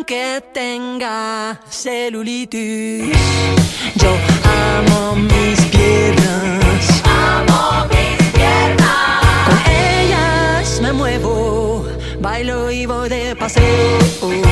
aunque 0.00 0.42
tenga 0.54 1.60
celulitis. 1.68 3.14
Yo 3.96 4.16
amo 4.78 5.14
mis 5.16 5.60
piernas. 5.66 7.02
Amo 7.04 7.86
mis 7.90 8.28
piernas. 8.32 9.44
Con 9.44 9.58
ellas 9.70 10.80
me 10.80 10.92
muevo, 10.94 11.84
bailo 12.18 12.70
y 12.70 12.86
voy 12.86 13.10
de 13.10 13.36
paseo. 13.36 14.49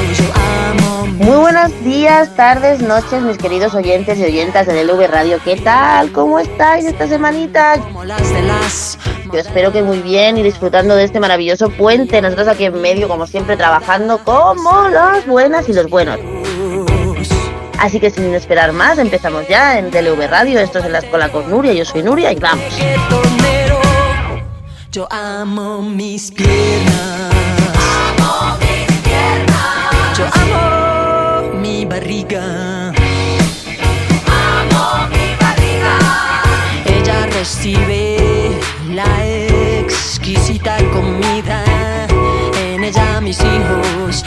Muy 1.19 1.37
buenos 1.37 1.85
días, 1.85 2.35
tardes, 2.37 2.81
noches, 2.81 3.23
mis 3.23 3.37
queridos 3.39 3.75
oyentes 3.75 4.19
y 4.19 4.25
oyentas 4.25 4.67
de 4.67 4.85
LV 4.85 5.09
Radio. 5.09 5.39
¿Qué 5.45 5.57
tal? 5.57 6.13
¿Cómo 6.13 6.39
estáis 6.39 6.85
esta 6.85 7.07
semanita? 7.09 7.75
Yo 9.33 9.39
espero 9.39 9.73
que 9.73 9.83
muy 9.83 9.99
bien 9.99 10.39
y 10.39 10.43
disfrutando 10.43 10.97
de 10.97 11.05
este 11.05 11.21
maravilloso 11.21 11.71
puente. 11.71 12.23
Nosotros 12.23 12.49
aquí 12.49 12.65
en 12.65 12.81
medio, 12.81 13.09
como 13.09 13.27
siempre, 13.27 13.57
trabajando 13.57 14.19
como 14.25 14.89
las 14.89 15.27
buenas 15.27 15.69
y 15.69 15.73
los 15.73 15.91
buenos. 15.91 16.19
Así 17.79 18.01
que 18.01 18.11
sin 18.11 18.35
esperar 18.35 18.73
más, 18.73 18.99
empezamos 18.99 19.47
ya 19.49 19.79
en 19.79 19.91
DLV 19.91 20.29
Radio. 20.29 20.59
Esto 20.61 20.79
es 20.79 20.87
en 20.87 20.93
la 20.93 20.99
escuela 20.99 21.31
con 21.31 21.51
Nuria. 21.51 21.73
Yo 21.73 21.85
soy 21.85 22.03
Nuria 22.03 22.33
y 22.33 22.37
vamos. 22.37 22.65
Yo 24.91 25.07
amo 25.11 25.83
mis 25.83 26.31
piernas. 26.31 27.38
Ella 37.49 37.57
recibe 37.57 38.61
la 38.91 39.27
exquisita 39.27 40.77
comida. 40.93 41.65
En 42.63 42.85
ella 42.85 43.23
mis 43.23 43.39
hijos 43.41 44.23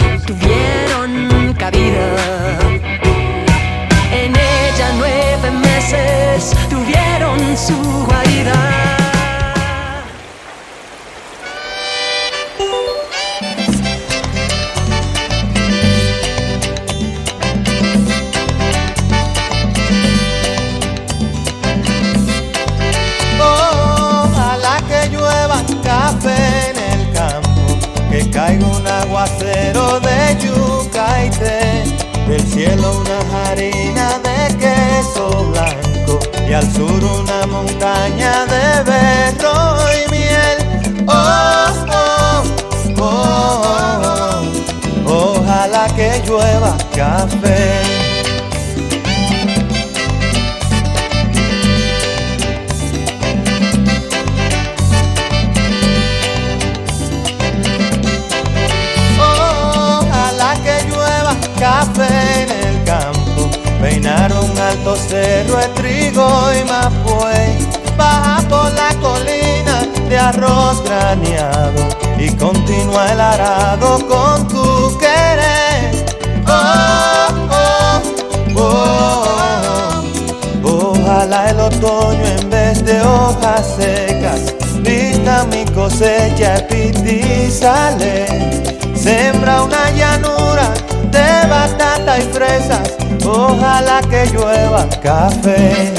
de 65.62 65.68
trigo 65.70 66.28
y 66.54 66.64
mapuey, 66.66 67.68
baja 67.96 68.42
por 68.50 68.72
la 68.74 68.90
colina 69.00 69.86
de 70.10 70.18
arroz 70.18 70.84
graneado 70.84 71.88
y 72.18 72.30
continúa 72.36 73.12
el 73.12 73.22
arado 73.22 74.08
con 74.08 74.48
tu 74.48 74.98
querer. 74.98 76.06
Oh, 76.48 77.28
oh, 77.52 78.02
oh. 78.56 80.04
Ojalá 80.64 81.50
el 81.50 81.60
otoño 81.60 82.26
en 82.26 82.50
vez 82.50 82.84
de 82.84 83.02
hojas 83.02 83.76
secas 83.78 84.56
vista 84.82 85.46
mi 85.52 85.66
cosecha 85.66 86.66
y 86.70 87.52
sale. 87.52 88.26
Sembra 88.96 89.64
una 89.64 89.92
llanura 89.92 90.74
de 91.12 91.48
batata 91.48 92.20
y 92.20 92.24
fresas. 92.34 93.01
Ojalá 93.26 94.02
que 94.10 94.26
llueva 94.34 94.88
café. 95.02 95.94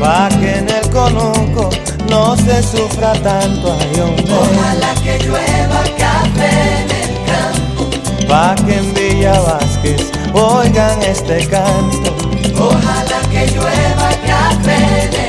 Pa' 0.00 0.28
que 0.40 0.58
en 0.58 0.68
el 0.68 0.90
conuco 0.90 1.70
no 2.08 2.36
se 2.36 2.62
sufra 2.62 3.12
tanto 3.14 3.76
ay, 3.80 4.00
hombre. 4.00 4.24
Ojalá 4.32 4.94
que 5.02 5.18
llueva 5.24 5.82
café 5.98 6.50
en 6.82 6.90
el 7.02 7.14
campo. 7.30 7.90
Pa' 8.28 8.54
que 8.66 8.76
en 8.78 8.94
Villa 8.94 9.40
Vázquez 9.40 10.10
oigan 10.32 11.02
este 11.02 11.46
canto. 11.48 12.14
Ojalá 12.58 13.20
que 13.30 13.46
llueva 13.48 14.08
café 14.26 14.76
en 14.76 15.06
el 15.06 15.10
campo. 15.10 15.25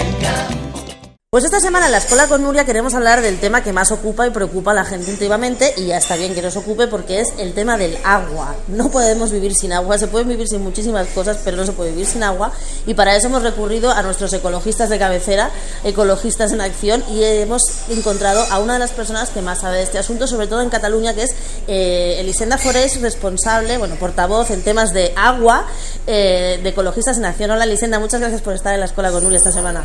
Pues 1.29 1.43
esta 1.43 1.59
semana 1.59 1.87
en 1.87 1.91
la 1.91 1.97
escuela 1.97 2.29
con 2.29 2.41
Nuria 2.41 2.63
queremos 2.63 2.93
hablar 2.93 3.21
del 3.21 3.37
tema 3.37 3.61
que 3.61 3.73
más 3.73 3.91
ocupa 3.91 4.25
y 4.25 4.29
preocupa 4.29 4.71
a 4.71 4.73
la 4.73 4.85
gente 4.85 5.11
últimamente 5.11 5.73
y 5.75 5.87
ya 5.87 5.97
está 5.97 6.15
bien 6.15 6.33
que 6.33 6.41
nos 6.41 6.55
ocupe 6.55 6.87
porque 6.87 7.19
es 7.19 7.33
el 7.37 7.53
tema 7.53 7.77
del 7.77 7.97
agua. 8.05 8.55
No 8.69 8.89
podemos 8.89 9.29
vivir 9.29 9.53
sin 9.53 9.73
agua, 9.73 9.97
se 9.97 10.07
pueden 10.07 10.29
vivir 10.29 10.47
sin 10.47 10.63
muchísimas 10.63 11.05
cosas, 11.09 11.39
pero 11.43 11.57
no 11.57 11.65
se 11.65 11.73
puede 11.73 11.91
vivir 11.91 12.05
sin 12.05 12.23
agua 12.23 12.53
y 12.85 12.93
para 12.93 13.13
eso 13.13 13.27
hemos 13.27 13.43
recurrido 13.43 13.91
a 13.91 14.03
nuestros 14.03 14.31
ecologistas 14.31 14.87
de 14.87 14.99
cabecera, 14.99 15.51
ecologistas 15.83 16.53
en 16.53 16.61
acción 16.61 17.03
y 17.11 17.21
hemos 17.21 17.61
encontrado 17.89 18.45
a 18.49 18.59
una 18.59 18.75
de 18.75 18.79
las 18.79 18.91
personas 18.91 19.29
que 19.29 19.41
más 19.41 19.59
sabe 19.59 19.79
de 19.79 19.83
este 19.83 19.97
asunto, 19.97 20.27
sobre 20.27 20.47
todo 20.47 20.61
en 20.61 20.69
Cataluña, 20.69 21.13
que 21.13 21.23
es 21.23 21.35
eh, 21.67 22.15
Elisenda 22.21 22.57
Forés, 22.57 23.01
responsable, 23.01 23.77
bueno, 23.77 23.95
portavoz 23.95 24.49
en 24.51 24.61
temas 24.61 24.93
de 24.93 25.11
agua 25.17 25.67
eh, 26.07 26.57
de 26.63 26.69
ecologistas 26.69 27.17
en 27.17 27.25
acción. 27.25 27.51
Hola 27.51 27.65
Elisenda, 27.65 27.99
muchas 27.99 28.21
gracias 28.21 28.41
por 28.41 28.53
estar 28.53 28.73
en 28.73 28.79
la 28.79 28.85
escuela 28.85 29.11
con 29.11 29.23
Nuria 29.23 29.39
esta 29.39 29.51
semana. 29.51 29.83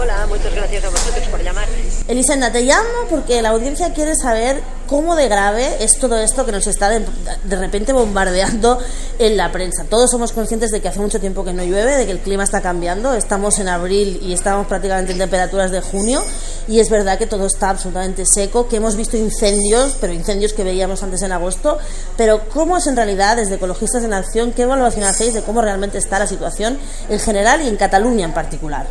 Hola, 0.00 0.26
muchas 0.28 0.54
gracias 0.54 0.84
a 0.84 0.90
vosotros 0.90 1.26
por 1.28 1.42
llamar. 1.42 1.66
Elisenda, 2.06 2.52
te 2.52 2.62
llamo 2.62 2.88
porque 3.10 3.42
la 3.42 3.48
audiencia 3.48 3.92
quiere 3.92 4.14
saber 4.14 4.62
cómo 4.86 5.16
de 5.16 5.28
grave 5.28 5.76
es 5.84 5.98
todo 5.98 6.16
esto 6.18 6.46
que 6.46 6.52
nos 6.52 6.68
está 6.68 6.88
de, 6.88 7.04
de 7.44 7.56
repente 7.56 7.92
bombardeando 7.92 8.78
en 9.18 9.36
la 9.36 9.50
prensa. 9.50 9.84
Todos 9.90 10.10
somos 10.10 10.30
conscientes 10.32 10.70
de 10.70 10.80
que 10.80 10.86
hace 10.88 11.00
mucho 11.00 11.18
tiempo 11.18 11.44
que 11.44 11.52
no 11.52 11.64
llueve, 11.64 11.96
de 11.96 12.06
que 12.06 12.12
el 12.12 12.20
clima 12.20 12.44
está 12.44 12.60
cambiando. 12.60 13.14
Estamos 13.14 13.58
en 13.58 13.68
abril 13.68 14.20
y 14.22 14.32
estamos 14.32 14.68
prácticamente 14.68 15.12
en 15.12 15.18
temperaturas 15.18 15.72
de 15.72 15.80
junio 15.80 16.24
y 16.68 16.78
es 16.78 16.88
verdad 16.90 17.18
que 17.18 17.26
todo 17.26 17.46
está 17.46 17.70
absolutamente 17.70 18.24
seco, 18.24 18.68
que 18.68 18.76
hemos 18.76 18.94
visto 18.94 19.16
incendios, 19.16 19.96
pero 20.00 20.12
incendios 20.12 20.52
que 20.52 20.62
veíamos 20.62 21.02
antes 21.02 21.22
en 21.22 21.32
agosto. 21.32 21.76
Pero 22.16 22.48
¿cómo 22.54 22.76
es 22.78 22.86
en 22.86 22.94
realidad, 22.94 23.36
desde 23.36 23.56
Ecologistas 23.56 24.04
en 24.04 24.12
Acción, 24.14 24.52
qué 24.52 24.62
evaluación 24.62 25.04
hacéis 25.04 25.34
de 25.34 25.42
cómo 25.42 25.60
realmente 25.60 25.98
está 25.98 26.20
la 26.20 26.28
situación 26.28 26.78
en 27.08 27.18
general 27.18 27.62
y 27.62 27.68
en 27.68 27.76
Cataluña 27.76 28.24
en 28.24 28.32
particular? 28.32 28.86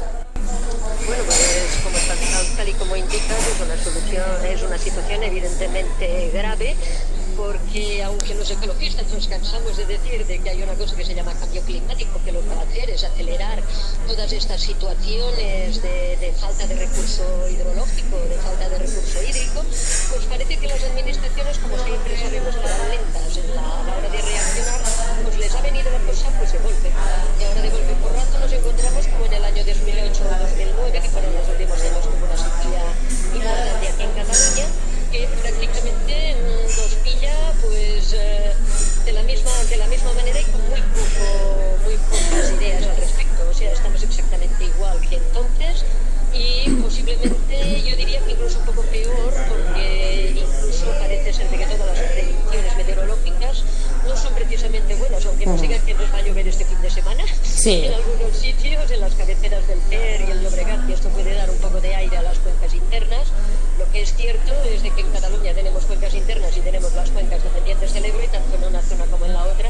Bueno, 1.07 1.23
pues 1.25 1.37
como 1.85 1.97
tal, 2.05 2.17
tal- 2.19 2.57
tal 2.57 2.67
y 2.67 2.73
como 2.73 2.95
indicas, 2.97 3.37
es 3.39 3.65
una 3.65 3.81
solución, 3.81 4.06
es 4.43 4.63
una 4.63 4.77
situación 4.77 5.23
evidentemente 5.23 6.31
grave, 6.33 6.75
porque 7.37 8.03
aunque 8.03 8.33
los 8.33 8.49
ecologistas 8.49 9.05
nos 9.13 9.27
cansamos 9.27 9.77
de 9.77 9.85
decir 9.85 10.25
de 10.25 10.39
que 10.39 10.49
hay 10.49 10.63
una 10.63 10.73
cosa 10.73 10.95
que 10.95 11.05
se 11.05 11.13
llama 11.13 11.33
cambio 11.35 11.61
climático, 11.61 12.19
que 12.25 12.31
lo 12.31 12.41
que 12.41 12.49
va 12.49 12.61
a 12.61 12.63
hacer 12.63 12.89
es 12.89 13.03
acelerar 13.03 13.61
todas 14.07 14.31
estas 14.33 14.59
situaciones 14.59 15.81
de, 15.81 16.33
falta 16.41 16.65
de 16.65 16.75
recurso 16.75 17.23
hidrológico, 17.47 18.17
de 18.17 18.35
falta 18.41 18.67
de 18.69 18.79
recurso 18.79 19.21
hídrico, 19.21 19.61
pues 19.61 20.25
parece 20.27 20.57
que 20.57 20.67
las 20.67 20.83
administraciones, 20.83 21.59
como 21.59 21.77
siempre 21.77 22.17
sabemos 22.17 22.55
que 22.55 22.67
lentas 22.89 23.37
en 23.37 23.55
la, 23.55 23.61
a 23.61 23.83
la 23.85 23.97
hora 23.97 24.09
de 24.09 24.21
reaccionar, 24.21 24.81
pues 25.23 25.37
les 25.37 25.53
ha 25.53 25.61
venido 25.61 25.91
la 25.91 25.99
cosa 26.09 26.27
pues 26.39 26.51
de 26.51 26.59
golpe. 26.59 26.89
Y 26.89 27.43
ahora 27.45 27.61
de 27.61 27.69
golpe 27.69 27.93
por 28.01 28.13
rato 28.13 28.39
nos 28.39 28.51
encontramos 28.51 29.05
como 29.07 29.25
en 29.25 29.33
el 29.33 29.45
año 29.45 29.63
2008 29.63 30.23
o 30.25 30.39
2009, 30.41 31.01
que 31.01 31.09
fueron 31.09 31.33
los 31.37 31.47
últimos 31.47 31.77
años 31.77 32.01
que 32.01 32.13
hubo 32.17 32.25
una 32.25 32.37
sequía 32.37 32.83
importante 33.37 33.87
aquí 33.93 34.03
en 34.03 34.13
Cataluña, 34.17 34.86
que 35.17 35.27
prácticamente 35.41 36.35
nos 36.75 36.93
pilla 37.03 37.53
pues 37.61 38.13
eh, 38.13 38.53
de 39.05 39.11
la 39.13 39.23
misma 39.23 39.51
de 39.69 39.77
la 39.77 39.87
misma 39.87 40.13
manera 40.13 40.39
y 40.39 40.43
con 40.45 40.61
muy 40.69 40.81
poco 40.81 41.77
muy 41.83 41.95
pocas 42.09 42.51
ideas 42.51 42.83
al 42.85 42.97
respecto. 42.97 43.49
O 43.49 43.53
sea, 43.53 43.71
estamos 43.71 44.03
exactamente 44.03 44.65
igual 44.65 44.99
que 45.09 45.15
entonces 45.15 45.85
y 46.33 46.69
posiblemente 46.81 47.81
yo 47.81 47.95
diría 47.95 48.19
que 48.21 48.31
incluso 48.31 48.59
un 48.59 48.65
poco 48.65 48.81
peor 48.83 49.33
porque 49.49 50.33
incluso 50.35 50.85
parece 50.99 51.33
ser 51.33 51.49
de 51.49 51.57
que 51.57 51.65
todas 51.65 51.97
las 51.97 52.11
predicciones 52.11 52.77
meteorológicas 52.77 53.63
no 54.07 54.15
son 54.15 54.33
precisamente 54.33 54.95
buenas, 54.95 55.25
aunque 55.25 55.45
no 55.45 55.57
sigan 55.57 55.81
que 55.85 55.93
nos 55.93 56.11
va 56.13 56.17
a 56.17 56.21
llover 56.21 56.47
este 56.47 56.65
fin 56.65 56.81
de 56.81 56.89
semana. 56.89 57.23
En 57.65 57.93
algunos 57.93 58.37
sitios, 58.37 58.89
en 58.89 59.01
las 59.01 59.13
cabeceras 59.15 59.67
del 59.67 59.79
Ter 59.89 60.21
y 60.21 60.31
el 60.31 60.41
Llobregat, 60.41 60.87
que 60.87 60.93
esto 60.93 61.09
puede 61.09 61.33
dar 61.33 61.49
un 61.49 61.57
poco 61.57 61.81
de 61.81 61.93
aire 61.95 62.17
a 62.17 62.21
las 62.21 62.37
cuencas 62.39 62.73
internas. 62.73 63.27
Lo 63.77 63.89
que 63.91 64.01
es 64.01 64.13
cierto 64.15 64.53
es 64.63 64.81
de 64.83 64.91
que 64.91 65.01
en 65.01 65.11
Cataluña 65.11 65.53
tenemos 65.53 65.85
cuencas 65.85 66.13
internas 66.13 66.55
y 66.55 66.61
tenemos 66.61 66.93
las 66.93 67.09
cuencas 67.11 67.43
dependientes 67.43 67.93
del 67.93 68.05
Ebro, 68.05 68.23
y 68.23 68.27
tanto 68.27 68.55
en 68.55 68.63
una 68.63 68.81
zona 68.81 69.05
como 69.05 69.25
en 69.25 69.33
la 69.33 69.43
otra. 69.43 69.69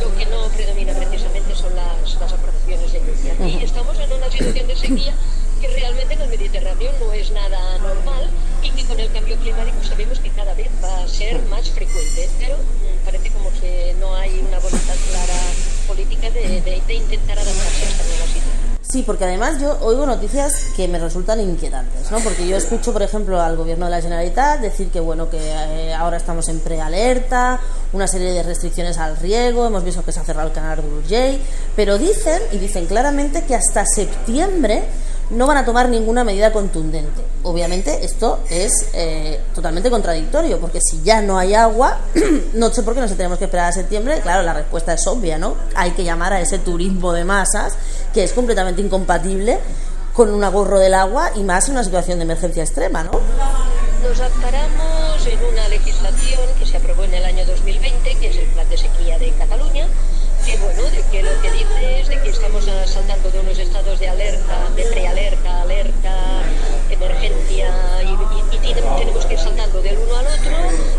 Lo 0.00 0.16
que 0.16 0.26
no 0.26 0.48
predomina 0.48 0.92
precisamente 0.92 1.54
son 1.54 1.74
las, 1.74 2.20
las 2.20 2.32
aportaciones 2.32 2.92
de 2.92 3.00
lluvia. 3.00 3.60
Y 3.60 3.64
estamos 3.64 3.98
en 3.98 4.12
una 4.12 4.30
situación 4.30 4.66
de 4.66 4.76
sequía 4.76 5.14
que 5.60 5.68
realmente 5.68 6.14
en 6.14 6.20
el 6.22 6.28
Mediterráneo 6.28 6.90
no 7.00 7.12
es 7.12 7.30
nada 7.32 7.78
normal 7.78 8.30
y 8.62 8.70
que 8.70 8.84
con 8.84 8.98
el 9.00 9.10
cambio 9.12 9.36
climático 9.36 9.76
sabemos 9.82 10.18
que 10.20 10.30
cada 10.30 10.54
vez 10.54 10.68
va 10.82 11.02
a 11.04 11.08
ser 11.08 11.40
más 11.48 11.68
frecuente. 11.70 12.28
Pero 12.38 12.56
mm, 12.56 13.04
parece 13.04 13.30
como 13.30 13.50
que 13.60 13.94
no 14.00 14.14
hay 14.16 14.38
una 14.46 14.58
voluntad 14.58 14.94
clara 15.10 15.40
política 15.86 16.30
de, 16.30 16.60
de- 16.60 16.82
de 16.86 16.94
intentar 16.94 17.38
adaptarse 17.38 17.84
a 17.84 17.88
esta 17.88 18.04
nueva 18.04 18.26
situación. 18.26 18.70
Sí, 18.90 19.04
porque 19.06 19.22
además 19.24 19.60
yo 19.60 19.78
oigo 19.82 20.04
noticias 20.04 20.52
que 20.74 20.88
me 20.88 20.98
resultan 20.98 21.40
inquietantes, 21.40 22.10
¿no? 22.10 22.18
Porque 22.20 22.48
yo 22.48 22.56
escucho, 22.56 22.92
por 22.92 23.02
ejemplo, 23.02 23.40
al 23.40 23.56
gobierno 23.56 23.84
de 23.84 23.92
la 23.92 24.02
Generalitat 24.02 24.58
decir 24.60 24.88
que, 24.90 24.98
bueno, 24.98 25.30
que 25.30 25.38
eh, 25.38 25.94
ahora 25.94 26.16
estamos 26.16 26.48
en 26.48 26.58
prealerta, 26.58 27.60
una 27.92 28.08
serie 28.08 28.32
de 28.32 28.42
restricciones 28.42 28.98
al 28.98 29.16
riego, 29.18 29.64
hemos 29.66 29.84
visto 29.84 30.04
que 30.04 30.10
se 30.10 30.18
ha 30.18 30.24
cerrado 30.24 30.48
el 30.48 30.54
canal 30.54 30.82
de 30.82 30.88
Urgell, 30.88 31.38
pero 31.76 31.98
dicen, 31.98 32.42
y 32.50 32.58
dicen 32.58 32.86
claramente, 32.86 33.44
que 33.44 33.54
hasta 33.54 33.84
septiembre 33.86 34.82
no 35.30 35.46
van 35.46 35.56
a 35.56 35.64
tomar 35.64 35.88
ninguna 35.88 36.24
medida 36.24 36.52
contundente. 36.52 37.22
Obviamente 37.42 38.04
esto 38.04 38.40
es 38.50 38.72
eh, 38.92 39.40
totalmente 39.54 39.90
contradictorio, 39.90 40.58
porque 40.58 40.80
si 40.80 41.02
ya 41.02 41.22
no 41.22 41.38
hay 41.38 41.54
agua, 41.54 41.98
no 42.54 42.70
sé 42.70 42.82
por 42.82 42.94
qué 42.94 43.00
no 43.00 43.08
se 43.08 43.14
tenemos 43.14 43.38
que 43.38 43.44
esperar 43.44 43.68
a 43.68 43.72
septiembre, 43.72 44.20
claro, 44.20 44.42
la 44.42 44.52
respuesta 44.52 44.92
es 44.92 45.06
obvia, 45.06 45.38
¿no? 45.38 45.54
Hay 45.74 45.92
que 45.92 46.04
llamar 46.04 46.32
a 46.32 46.40
ese 46.40 46.58
turismo 46.58 47.12
de 47.12 47.24
masas, 47.24 47.74
que 48.12 48.24
es 48.24 48.32
completamente 48.32 48.82
incompatible 48.82 49.58
con 50.14 50.30
un 50.30 50.42
agorro 50.42 50.78
del 50.78 50.94
agua 50.94 51.30
y 51.36 51.42
más 51.42 51.68
en 51.68 51.74
una 51.74 51.84
situación 51.84 52.18
de 52.18 52.24
emergencia 52.24 52.62
extrema, 52.62 53.04
¿no? 53.04 53.12
Nos 53.12 54.20
amparamos 54.20 55.26
en 55.26 55.44
una 55.44 55.68
legislación 55.68 56.40
que 56.58 56.66
se 56.66 56.76
aprobó 56.76 57.04
en 57.04 57.14
el 57.14 57.24
año 57.24 57.46
2020, 57.46 58.16
que 58.16 58.28
es 58.28 58.36
el 58.36 58.46
Plan 58.46 58.68
de 58.68 58.76
Sequía 58.76 59.18
de 59.18 59.30
Cataluña, 59.32 59.86
que 60.44 60.56
bueno, 60.58 60.82
de 60.84 61.02
que 61.10 61.22
lo 61.22 61.42
que 61.42 61.50
dice 61.52 62.00
es 62.00 62.08
de 62.08 62.20
que 62.22 62.30
estamos 62.30 62.64
saltando 62.86 63.30
de 63.30 63.40
unos 63.40 63.58
estados 63.58 63.98
de 64.00 64.08
alerta, 64.08 64.70
de 64.74 64.84
prealerta, 64.84 65.62
alerta, 65.62 66.42
emergencia, 66.90 67.68
y, 68.02 68.06
y- 68.06 68.56
y 68.56 68.58
tiene- 68.58 68.80
tenemos 68.98 69.26
que 69.26 69.34
ir 69.34 69.40
saltando 69.40 69.82
del 69.82 69.98
uno 69.98 70.16
al 70.16 70.26
otro 70.26 70.52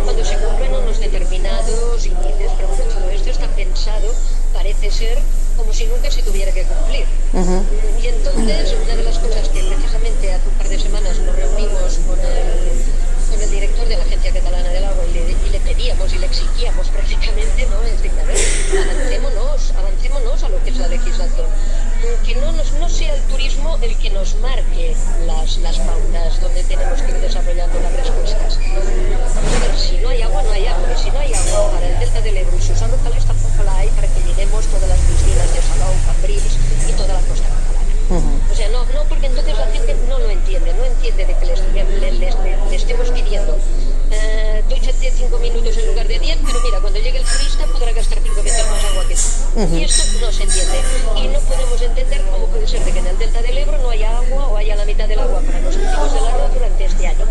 cuando 0.03 0.23
se 0.25 0.35
cumplen 0.37 0.73
unos 0.75 0.99
determinados 0.99 2.05
índices, 2.05 2.51
pero 2.55 2.67
bueno, 2.69 2.83
todo 2.93 3.09
esto 3.09 3.29
está 3.29 3.47
pensado, 3.47 4.13
parece 4.53 4.91
ser, 4.91 5.17
como 5.57 5.73
si 5.73 5.85
nunca 5.85 6.09
se 6.11 6.21
tuviera 6.23 6.51
que 6.51 6.63
cumplir. 6.63 7.05
Y 8.01 8.07
entonces, 8.07 8.75
una 8.83 8.95
de 8.95 9.03
las 9.03 9.17
cosas 9.19 9.49
que 9.49 9.61
precisamente 9.63 10.33
hace 10.33 10.47
un 10.49 10.55
par 10.55 10.69
de 10.69 10.79
semanas 10.79 11.17
nos 11.19 11.35
reunimos 11.35 11.99
con 12.07 12.19
el, 12.19 12.81
con 13.31 13.41
el 13.41 13.49
director 13.49 13.87
de 13.87 13.97
la 13.97 14.03
Agencia 14.03 14.33
Catalana 14.33 14.69
del 14.69 14.83
Agua 14.83 15.03
y 15.07 15.49
le, 15.49 15.59
pedíamos 15.61 16.13
y 16.13 16.19
le 16.19 16.25
exigíamos 16.25 16.87
prácticamente, 16.89 17.65
¿no? 17.67 17.81
Es 17.83 18.01
decir, 18.01 18.11
a 18.19 18.25
ver, 18.25 18.37
avancémonos, 18.91 19.71
avancémonos 19.71 20.43
a 20.43 20.49
lo 20.49 20.63
que 20.63 20.69
es 20.69 20.77
la 20.77 20.87
legislación. 20.89 21.47
Que 22.25 22.35
no, 22.35 22.51
nos, 22.51 22.73
no 22.73 22.89
sea 22.89 23.15
el 23.15 23.21
turismo 23.23 23.77
el 23.81 23.95
que 23.97 24.09
nos 24.09 24.35
marque 24.35 24.95
las, 25.25 25.57
las 25.57 25.77
pautas 25.79 26.41
donde 26.41 26.63
tenemos 26.63 27.01
que 27.01 27.11
ir 27.11 27.17
desarrollando 27.19 27.79
las 27.79 27.93
respuestas. 27.93 28.57
Ver, 28.57 29.77
si 29.77 29.97
no 29.99 30.09
hay 30.09 30.21
agua, 30.23 30.43
no 30.43 30.51
hay 30.51 30.67
agua. 30.67 30.87
Y 30.93 31.01
si 31.01 31.11
no 31.11 31.19
hay 31.19 31.33
agua 31.33 31.71
para 31.71 31.87
el 31.87 31.99
delta 31.99 32.21
del 32.21 32.37
Ebro 32.37 32.57
y 32.57 32.61
sus 32.61 32.81
locales, 32.81 33.25
tampoco 33.25 33.63
la 33.63 33.77
hay 33.77 33.87
para 33.89 34.07
que 34.07 34.19
llenemos 34.27 34.65
todas 34.65 34.89
las 34.89 34.99
piscinas 34.99 35.53
de 35.53 35.61
Salou, 35.61 35.93
Cambrils 36.05 36.57
y 36.89 36.91
toda 36.93 37.13
la 37.13 37.21
costa 37.21 37.60
O 38.51 38.55
sea, 38.55 38.67
no, 38.69 38.83
no, 38.85 39.03
porque 39.07 39.27
entonces 39.27 39.57
la 39.57 39.67
gente 39.67 39.95
no 40.09 40.19
lo 40.19 40.29
entiende, 40.29 40.73
no 40.73 40.83
entiende 40.85 41.25
de 41.25 41.37
que 41.37 41.45
les, 41.45 41.59
le, 41.73 41.83
le- 41.83 42.11
les- 42.11 42.35
le- 42.39 42.57
le 42.69 42.75
estemos 42.75 43.09
pidiendo. 43.11 43.57
Eh, 44.13 44.61
dúchate 44.67 45.09
cinco 45.15 45.39
minutos 45.39 45.77
en 45.77 45.87
lugar 45.87 46.05
de 46.07 46.19
diez, 46.19 46.37
pero 46.45 46.59
mira, 46.61 46.79
cuando 46.81 46.99
llegue 46.99 47.19
el 47.19 47.23
turista 47.23 47.65
podrá 47.67 47.93
gastar 47.93 48.19
cinco 48.21 48.43
veces 48.43 48.65
más 48.69 48.83
agua 48.83 49.03
que 49.07 49.15
tú. 49.15 49.77
Y 49.77 49.83
esto 49.85 50.03
no 50.19 50.31
se 50.31 50.43
entiende. 50.43 50.77
Y 51.15 51.27
no 51.29 51.39
podemos 51.39 51.81
entender 51.81 52.21
cómo 52.29 52.47
puede 52.47 52.67
ser 52.67 52.83
de 52.83 52.91
que 52.91 52.99
en 52.99 53.07
el 53.07 53.17
delta 53.17 53.41
del 53.41 53.57
Ebro 53.57 53.77
no 53.77 53.89
haya 53.89 54.17
agua 54.17 54.47
o 54.47 54.57
haya 54.57 54.75
la 54.75 54.83
mitad 54.85 55.07
del 55.07 55.19
agua 55.19 55.39
para 55.41 55.61
los 55.61 55.75
cultivos 55.77 56.13
del 56.13 56.25
arroz 56.27 56.53
durante 56.53 56.85
este 56.85 57.07
año. 57.07 57.25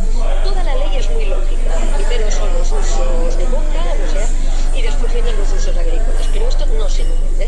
Toda 0.44 0.65
la 0.65 0.75
ley 0.77 0.97
es 0.97 1.11
muy 1.11 1.27
lógica. 1.27 1.71
Primero 1.97 2.31
son 2.31 2.49
los 2.55 2.67
usos 2.73 3.37
de 3.37 3.44
boca, 3.44 3.85
o 4.09 4.12
sea, 4.12 4.29
y 4.75 4.81
después 4.82 5.12
vienen 5.12 5.37
los 5.37 5.53
usos 5.53 5.77
agrícolas. 5.77 6.27
Pero 6.32 6.49
esto 6.49 6.65
no 6.67 6.88
se 6.88 7.03
entiende. 7.03 7.47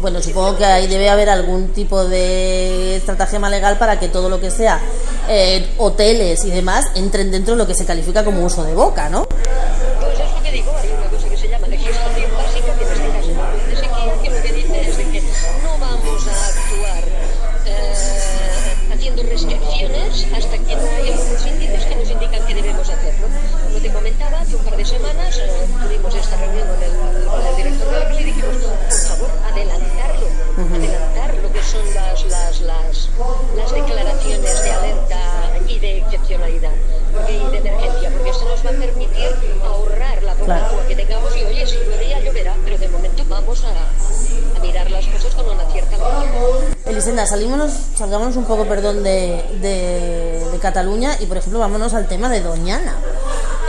Bueno, 0.00 0.22
supongo 0.22 0.56
que 0.56 0.64
ahí 0.64 0.86
debe 0.86 1.10
haber 1.10 1.28
algún 1.28 1.72
tipo 1.72 2.04
de 2.04 2.96
estratagema 2.96 3.50
legal 3.50 3.78
para 3.78 3.98
que 3.98 4.08
todo 4.08 4.28
lo 4.28 4.40
que 4.40 4.50
sea 4.50 4.80
eh, 5.28 5.74
hoteles 5.78 6.44
y 6.44 6.50
demás 6.50 6.86
entren 6.94 7.32
dentro 7.32 7.54
de 7.54 7.58
lo 7.58 7.66
que 7.66 7.74
se 7.74 7.84
califica 7.84 8.24
como 8.24 8.44
uso 8.44 8.62
de 8.62 8.74
boca, 8.74 9.08
¿no? 9.08 9.24
Pues 9.24 10.20
es 10.20 10.32
lo 10.32 10.42
que 10.42 10.52
digo, 10.52 10.72
hay 10.80 10.90
una 10.96 11.08
cosa 11.08 11.28
que 11.28 11.36
se 11.36 11.48
llama 11.48 11.66
legislación 11.66 12.30
básica, 12.36 12.74
que 12.78 12.84
en 12.84 12.92
este 12.92 13.08
caso 13.10 13.28
sequía, 13.74 14.22
que 14.22 14.30
lo 14.30 14.42
que 14.42 14.52
dice 14.52 14.88
es 14.88 14.96
de 14.98 15.04
que 15.10 15.20
no 15.64 15.78
vamos 15.80 16.26
a 16.28 16.46
actuar 16.46 17.04
eh, 17.66 18.94
haciendo 18.94 19.22
restricciones 19.24 20.26
hasta 20.32 20.58
que 20.58 20.76
no 20.76 20.88
haya 20.96 21.12
unos 21.12 21.46
índices 21.46 21.84
que 21.86 21.96
nos 21.96 22.08
indican 22.08 22.46
que 22.46 22.54
debemos 22.54 22.88
hacerlo. 22.88 23.26
Como 23.64 23.78
te 23.80 23.92
comentaba, 23.92 24.40
hace 24.42 24.54
un 24.54 24.62
par 24.64 24.76
de 24.76 24.84
semanas 24.84 25.38
eh, 25.38 25.66
tuvimos 25.82 26.14
esta 26.14 26.36
reunión 26.36 26.68
son 31.70 31.94
las, 31.94 32.24
las, 32.26 32.60
las, 32.62 33.08
las 33.56 33.72
declaraciones 33.72 34.62
de 34.62 34.70
alerta 34.70 35.20
y 35.68 35.78
de 35.78 35.98
excepcionalidad 35.98 36.70
porque- 37.12 37.34
y 37.34 37.50
de 37.50 37.58
emergencia, 37.58 38.10
porque 38.10 38.30
esto 38.30 38.44
nos 38.48 38.64
va 38.64 38.70
a 38.70 38.72
permitir 38.72 39.28
ahorrar 39.64 40.22
la 40.22 40.32
poca 40.34 40.44
Claro. 40.46 40.66
agua 40.66 40.86
que 40.86 40.96
tengamos 40.96 41.36
y 41.36 41.44
oye, 41.44 41.66
si 41.66 41.76
llueve 41.76 42.08
ya 42.08 42.20
lloverá, 42.20 42.54
pero 42.64 42.78
de 42.78 42.88
momento 42.88 43.22
vamos 43.28 43.64
a, 43.64 44.56
a 44.58 44.60
mirar 44.62 44.90
las 44.90 45.06
cosas 45.06 45.34
con 45.34 45.48
una 45.48 45.64
cierta 45.70 45.96
lógica. 45.98 46.32
Elisenda, 46.86 47.26
salimos, 47.26 47.72
salgámonos 47.96 48.36
un 48.36 48.44
poco, 48.44 48.64
perdón, 48.66 49.02
de, 49.02 49.44
de- 49.60 50.48
de 50.50 50.58
Cataluña 50.58 51.16
y, 51.20 51.26
por 51.26 51.36
ejemplo, 51.36 51.58
vámonos 51.60 51.92
al 51.94 52.08
tema 52.08 52.28
de 52.30 52.40
Doñana. 52.40 52.96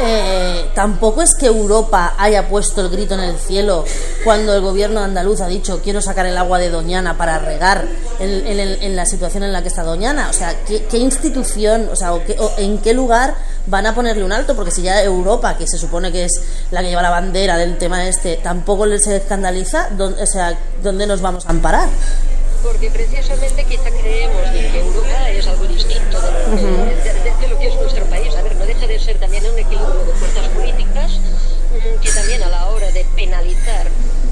Eh, 0.01 0.69
tampoco 0.75 1.21
es 1.21 1.35
que 1.35 1.47
Europa 1.47 2.13
haya 2.17 2.47
puesto 2.47 2.79
el 2.81 2.89
grito 2.89 3.15
en 3.15 3.19
el 3.21 3.37
cielo 3.37 3.83
cuando 4.23 4.53
el 4.53 4.61
gobierno 4.61 5.01
andaluz 5.01 5.41
ha 5.41 5.47
dicho 5.47 5.81
quiero 5.83 6.01
sacar 6.01 6.25
el 6.25 6.37
agua 6.37 6.57
de 6.57 6.69
Doñana 6.69 7.17
para 7.17 7.37
regar 7.39 7.85
en, 8.19 8.95
la 8.95 9.05
situación 9.05 9.43
en 9.43 9.51
la 9.51 9.61
que 9.61 9.67
está 9.67 9.83
Doñana. 9.83 10.29
O 10.29 10.33
sea, 10.33 10.55
¿qué, 10.65 10.97
institución, 10.97 11.89
o 11.91 11.95
sea, 11.95 12.13
o 12.13 12.23
qué- 12.25 12.35
o 12.39 12.51
en 12.57 12.77
qué 12.79 12.93
lugar 12.93 13.35
van 13.67 13.85
a 13.87 13.95
ponerle 13.95 14.23
un 14.23 14.31
alto? 14.31 14.55
Porque 14.55 14.71
si 14.71 14.81
ya 14.83 15.01
Europa, 15.03 15.57
que 15.57 15.67
se 15.67 15.77
supone 15.77 16.11
que 16.11 16.25
es 16.25 16.31
la 16.71 16.81
que 16.81 16.87
lleva 16.89 17.01
la 17.01 17.09
bandera 17.09 17.57
del 17.57 17.77
tema 17.77 18.07
este, 18.07 18.37
tampoco 18.37 18.85
les 18.85 19.05
escandaliza, 19.07 19.89
¿dó- 19.97 20.15
o 20.21 20.25
sea, 20.25 20.57
¿dónde 20.81 21.07
nos 21.07 21.21
vamos 21.21 21.45
a 21.45 21.49
amparar? 21.49 21.89
Porque 22.63 22.89
precisamente 22.91 23.63
quizá 23.65 23.89
creemos 23.91 24.53
de 24.53 24.67
que 24.71 24.79
Europa 24.79 25.29
es 25.31 25.47
algo 25.47 25.65
distinto 25.67 26.19
de 26.21 26.31
lo, 26.31 26.55
que, 26.57 26.63
de- 26.63 27.13
de- 27.23 27.37
de 27.41 27.47
lo 27.47 27.59
que 27.59 27.67
es 27.67 27.75
nuestro 27.75 28.05
país. 28.05 28.33
A 28.35 28.41
ver, 28.41 28.55
no 28.55 28.65
deja 28.65 28.87
de 28.87 28.99
ser 28.99 29.17
también 29.19 29.43
un 29.45 29.57
equilibrio 29.57 30.03
de 30.05 30.13
fuerzas 30.13 30.47
políticas 30.49 31.19
que 32.01 32.11
también 32.11 32.41
a 32.43 32.49
la 32.49 32.67
hora 32.67 32.91
de 32.91 33.05
penalizar 33.15 33.87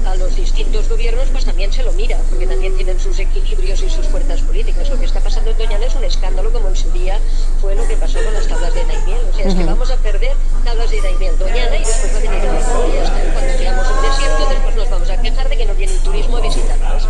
a 0.06 0.14
los 0.16 0.34
distintos 0.36 0.88
gobiernos 0.88 1.28
pues 1.30 1.44
también 1.44 1.72
se 1.72 1.82
lo 1.82 1.92
mira, 1.92 2.18
porque 2.30 2.46
también 2.46 2.74
tienen 2.76 2.98
sus 2.98 3.18
equilibrios 3.18 3.82
y 3.82 3.90
sus 3.90 4.06
fuerzas 4.06 4.40
políticas. 4.40 4.88
Lo 4.88 4.98
que 4.98 5.04
está 5.04 5.20
pasando 5.20 5.50
en 5.50 5.58
Doñana 5.58 5.84
es 5.86 5.94
un 5.94 6.04
escándalo 6.04 6.52
como 6.52 6.68
en 6.68 6.76
su 6.76 6.90
día 6.92 7.18
fue 7.60 7.74
lo 7.74 7.86
que 7.86 7.96
pasó 7.96 8.22
con 8.24 8.32
las 8.32 8.46
tablas 8.46 8.74
de 8.74 8.84
Daimiel. 8.84 9.20
O 9.30 9.36
sea, 9.36 9.46
es 9.46 9.54
que 9.54 9.64
vamos 9.64 9.90
a 9.90 9.96
perder 9.96 10.32
tablas 10.64 10.90
de 10.90 11.00
Daimiel, 11.00 11.38
Doñana 11.38 11.76
y 11.76 11.84
después 11.84 12.14
va 12.14 12.18
a 12.18 12.20
venir 12.20 12.50
otro. 12.50 12.88
Y. 12.88 13.32
Cuando 13.32 13.58
seamos 13.58 13.86
un 13.90 14.02
desierto, 14.02 14.48
después 14.48 14.76
nos 14.76 14.90
vamos 14.90 15.10
a 15.10 15.20
quejar 15.20 15.48
de 15.48 15.56
que 15.56 15.66
no 15.66 15.74
viene 15.74 15.92
el 15.92 16.00
turismo 16.00 16.36
a 16.36 16.40
visitarnos 16.40 17.06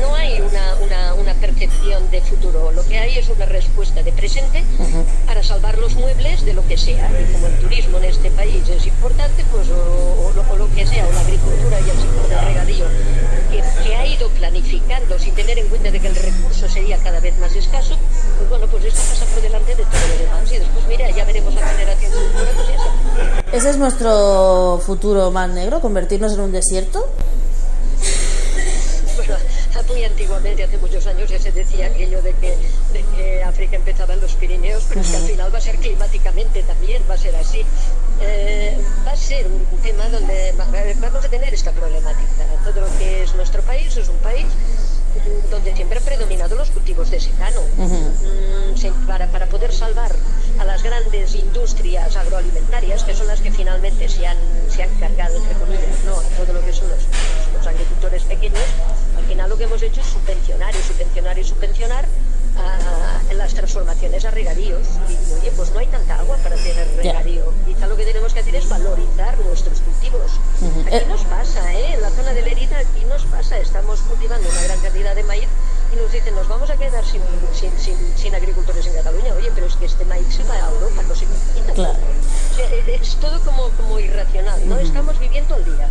no 0.00 0.14
hay 0.14 0.40
una, 0.40 0.74
una, 0.82 1.14
una 1.14 1.34
percepción 1.34 2.10
de 2.10 2.20
futuro. 2.20 2.72
Lo 2.72 2.86
que 2.86 2.98
hay 2.98 3.18
es 3.18 3.28
una 3.28 3.46
respuesta 3.46 4.02
de 4.02 4.12
presente 4.12 4.64
para 5.26 5.42
salvar 5.42 5.78
los 5.78 5.94
muebles 5.94 6.44
de 6.44 6.54
lo 6.54 6.66
que 6.66 6.76
sea. 6.76 7.10
Y 7.20 7.32
como 7.32 7.46
el 7.46 7.58
turismo 7.58 7.98
en 7.98 8.04
este 8.04 8.30
país 8.30 8.68
es 8.68 8.85
importante, 8.86 9.44
pues 9.50 9.68
o, 9.70 9.74
o 9.74 10.32
lo, 10.34 10.42
o 10.52 10.56
lo 10.56 10.74
que 10.74 10.86
sea, 10.86 11.06
o 11.06 11.12
la 11.12 11.20
agricultura 11.20 11.80
y 11.80 11.90
el 11.90 11.96
sector 11.96 12.28
del 12.28 12.40
regadío, 12.46 12.86
que, 13.50 13.62
que 13.84 13.96
ha 13.96 14.06
ido 14.06 14.28
planificando 14.30 15.18
sin 15.18 15.34
tener 15.34 15.58
en 15.58 15.68
cuenta 15.68 15.90
de 15.90 16.00
que 16.00 16.08
el 16.08 16.14
recurso 16.14 16.68
sería 16.68 16.98
cada 16.98 17.20
vez 17.20 17.36
más 17.38 17.54
escaso, 17.54 17.96
pues 18.38 18.48
bueno, 18.48 18.66
pues 18.66 18.84
esto 18.84 19.00
pasa 19.08 19.24
por 19.26 19.42
delante 19.42 19.74
de 19.74 19.84
todo 19.84 20.08
lo 20.08 20.18
demás. 20.18 20.52
Y 20.52 20.58
después, 20.58 20.86
mira, 20.88 21.10
ya 21.10 21.24
veremos 21.24 21.54
la 21.54 21.68
generación 21.68 22.12
futura, 22.12 22.50
pues 22.54 22.68
está. 22.68 23.56
¿Ese 23.56 23.70
es 23.70 23.76
nuestro 23.76 24.82
futuro 24.84 25.30
más 25.30 25.48
negro, 25.50 25.80
convertirnos 25.80 26.32
en 26.32 26.40
un 26.40 26.52
desierto? 26.52 27.08
Bueno, 29.16 29.36
muy 29.88 30.04
antiguamente, 30.04 30.64
hace 30.64 30.78
muchos 30.78 31.06
años, 31.06 31.30
ya 31.30 31.38
se 31.38 31.52
decía 31.52 31.86
aquello 31.86 32.20
de 32.20 32.32
que, 32.34 32.56
de 32.92 33.04
que 33.14 33.42
África 33.44 33.76
empezaba 33.76 34.14
en 34.14 34.20
los 34.20 34.32
Pirineos, 34.34 34.84
pero 34.88 35.00
es 35.00 35.08
que 35.08 35.16
al 35.16 35.22
final 35.22 35.54
va 35.54 35.58
a 35.58 35.60
ser 35.60 35.76
climáticamente 35.76 36.62
también, 36.64 37.02
va 37.08 37.14
a 37.14 37.18
ser 37.18 37.36
así. 37.36 37.64
Eh, 38.20 38.78
va 39.06 39.12
a 39.12 39.16
ser 39.16 39.46
un 39.46 39.78
tema 39.82 40.08
donde 40.08 40.52
va- 40.58 40.66
vamos 41.00 41.24
a 41.24 41.28
tener 41.28 41.52
esta 41.52 41.72
problemática. 41.72 42.44
Todo 42.64 42.80
lo 42.82 42.98
que 42.98 43.22
es 43.22 43.34
nuestro 43.34 43.62
país 43.62 43.96
es 43.96 44.08
un 44.08 44.16
país 44.18 44.46
donde 45.50 45.74
siempre 45.74 45.98
han 45.98 46.04
predominado 46.04 46.56
los 46.56 46.70
cultivos 46.70 47.10
de 47.10 47.20
secano. 47.20 47.60
Mm, 47.76 49.06
para, 49.06 49.26
para 49.28 49.46
poder 49.46 49.72
salvar 49.72 50.14
a 50.58 50.64
las 50.64 50.82
grandes 50.82 51.34
industrias 51.34 52.16
agroalimentarias, 52.16 53.02
que 53.04 53.14
son 53.14 53.26
las 53.26 53.40
que 53.40 53.50
finalmente 53.50 54.08
se 54.08 54.26
han, 54.26 54.36
se 54.68 54.82
han 54.82 54.90
cargado, 54.98 55.36
entre 55.36 55.54
comillas, 55.54 56.04
¿no? 56.04 56.14
a 56.18 56.22
todo 56.44 56.52
lo 56.52 56.64
que 56.64 56.72
son 56.72 56.88
los, 56.88 57.00
los 57.56 57.66
agricultores 57.66 58.22
pequeños, 58.24 58.60
al 59.16 59.24
final 59.24 59.48
lo 59.50 59.56
que 59.56 59.64
hemos 59.64 59.82
hecho 59.82 60.00
es 60.00 60.06
subvencionar 60.06 60.74
y 60.74 60.82
subvencionar 60.82 61.38
y 61.38 61.44
subvencionar 61.44 62.04
a 62.58 63.32
las 63.34 63.54
transformaciones 63.54 64.24
a 64.24 64.30
regadíos. 64.30 64.82
Y 65.08 65.32
oye, 65.40 65.52
pues 65.56 65.70
no 65.72 65.78
hay 65.80 65.86
tanta 65.86 66.18
agua 66.18 66.36
para 66.42 66.56
tener 66.56 66.88
regadío. 66.96 67.52
Quizá 67.66 67.86
lo 67.86 67.96
que 67.96 68.04
tenemos 68.04 68.32
que 68.34 68.40
hacer 68.40 68.54
es 68.56 68.68
valorizar 68.68 69.38
nuestros 69.40 69.80
cultivos. 69.80 70.32
Aquí 70.86 70.96
Eh. 70.96 71.06
nos 71.08 71.22
pasa, 71.24 71.72
¿eh? 71.74 71.94
En 71.94 72.02
la 72.02 72.10
zona 72.10 72.32
de 72.32 72.42
Lerida 72.42 72.78
aquí 72.78 73.04
nos 73.08 73.24
pasa. 73.24 73.58
Estamos 73.58 74.00
cultivando 74.00 74.48
una 74.48 74.62
gran 74.62 74.78
cantidad 74.80 75.14
de 75.14 75.22
maíz 75.24 75.48
y 75.92 75.96
nos 75.96 76.10
dicen, 76.12 76.34
nos 76.34 76.48
vamos 76.48 76.70
a 76.70 76.76
quedar 76.76 77.04
sin, 77.04 77.20
sin, 77.54 77.70
sin, 77.78 77.96
sin 78.16 78.34
agricultores 78.34 78.86
en 78.86 78.94
Cataluña. 78.94 79.34
Oye, 79.36 79.50
pero 79.54 79.66
es 79.66 79.76
que 79.76 79.86
este 79.86 80.04
maíz 80.04 80.26
se 80.34 80.42
va 80.44 80.54
a 80.54 80.70
Europa, 80.70 81.02
no 81.06 81.14
se. 81.14 81.26
Claro. 81.74 81.98
O 82.52 82.56
sea, 82.56 82.66
es- 82.70 83.02
es 83.02 83.16
todo 83.16 83.38
como, 83.40 83.68
como 83.70 83.98
irracional, 84.00 84.66
¿no? 84.68 84.78
Estamos 84.78 85.18
viviendo 85.18 85.54
al 85.54 85.64
día. 85.64 85.88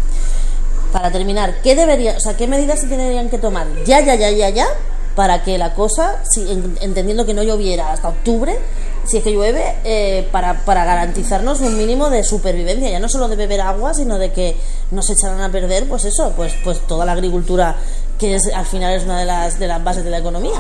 Para 0.92 1.12
terminar, 1.12 1.62
¿qué 1.62 1.76
debería, 1.76 2.16
o 2.18 2.20
sea, 2.20 2.36
qué 2.38 2.48
medidas 2.48 2.80
se 2.80 2.88
tendrían 2.88 3.30
que 3.30 3.38
tomar 3.38 3.68
ya, 3.86 4.00
ya, 4.02 4.16
ya, 4.16 4.30
ya, 4.32 4.50
ya, 4.50 4.68
para 5.16 5.44
que 5.44 5.58
la 5.58 5.74
cosa, 5.74 6.22
si, 6.30 6.42
en- 6.52 6.78
entendiendo 6.82 7.26
que 7.26 7.34
no 7.34 7.44
lloviera 7.44 7.92
hasta 7.92 8.10
octubre, 8.10 8.58
si 9.06 9.18
es 9.18 9.24
que 9.24 9.32
llueve, 9.32 9.76
eh, 9.84 10.28
para, 10.32 10.66
para 10.66 10.84
garantizarnos 10.84 11.62
un 11.62 11.78
mínimo 11.78 12.10
de 12.10 12.24
supervivencia, 12.24 12.90
ya 12.90 13.00
no 13.00 13.08
solo 13.08 13.28
de 13.28 13.36
beber 13.36 13.62
agua, 13.62 13.94
sino 13.94 14.18
de 14.18 14.32
que 14.32 14.58
no 14.92 15.02
se 15.04 15.14
echaran 15.14 15.42
a 15.42 15.52
perder, 15.52 15.88
pues 15.88 16.06
eso, 16.06 16.34
pues, 16.36 16.54
pues 16.64 16.80
toda 16.88 17.06
la 17.06 17.12
agricultura 17.14 17.76
que 18.20 18.36
es, 18.36 18.48
al 18.54 18.66
final 18.66 18.94
es 18.94 19.04
una 19.04 19.20
de 19.20 19.26
las, 19.26 19.60
de 19.60 19.68
las 19.68 19.84
bases 19.84 20.04
de 20.04 20.10
la 20.10 20.18
economía. 20.18 20.54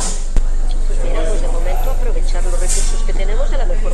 Pues 0.88 1.00
mira, 1.04 1.24
pues 1.28 1.42
de 1.42 1.48
momento 1.48 1.90
aprovechar 1.92 2.44
los 2.44 2.54
recursos 2.54 3.04
que 3.06 3.14
tenemos 3.14 3.50
de 3.50 3.58
la 3.58 3.66
mejor 3.66 3.85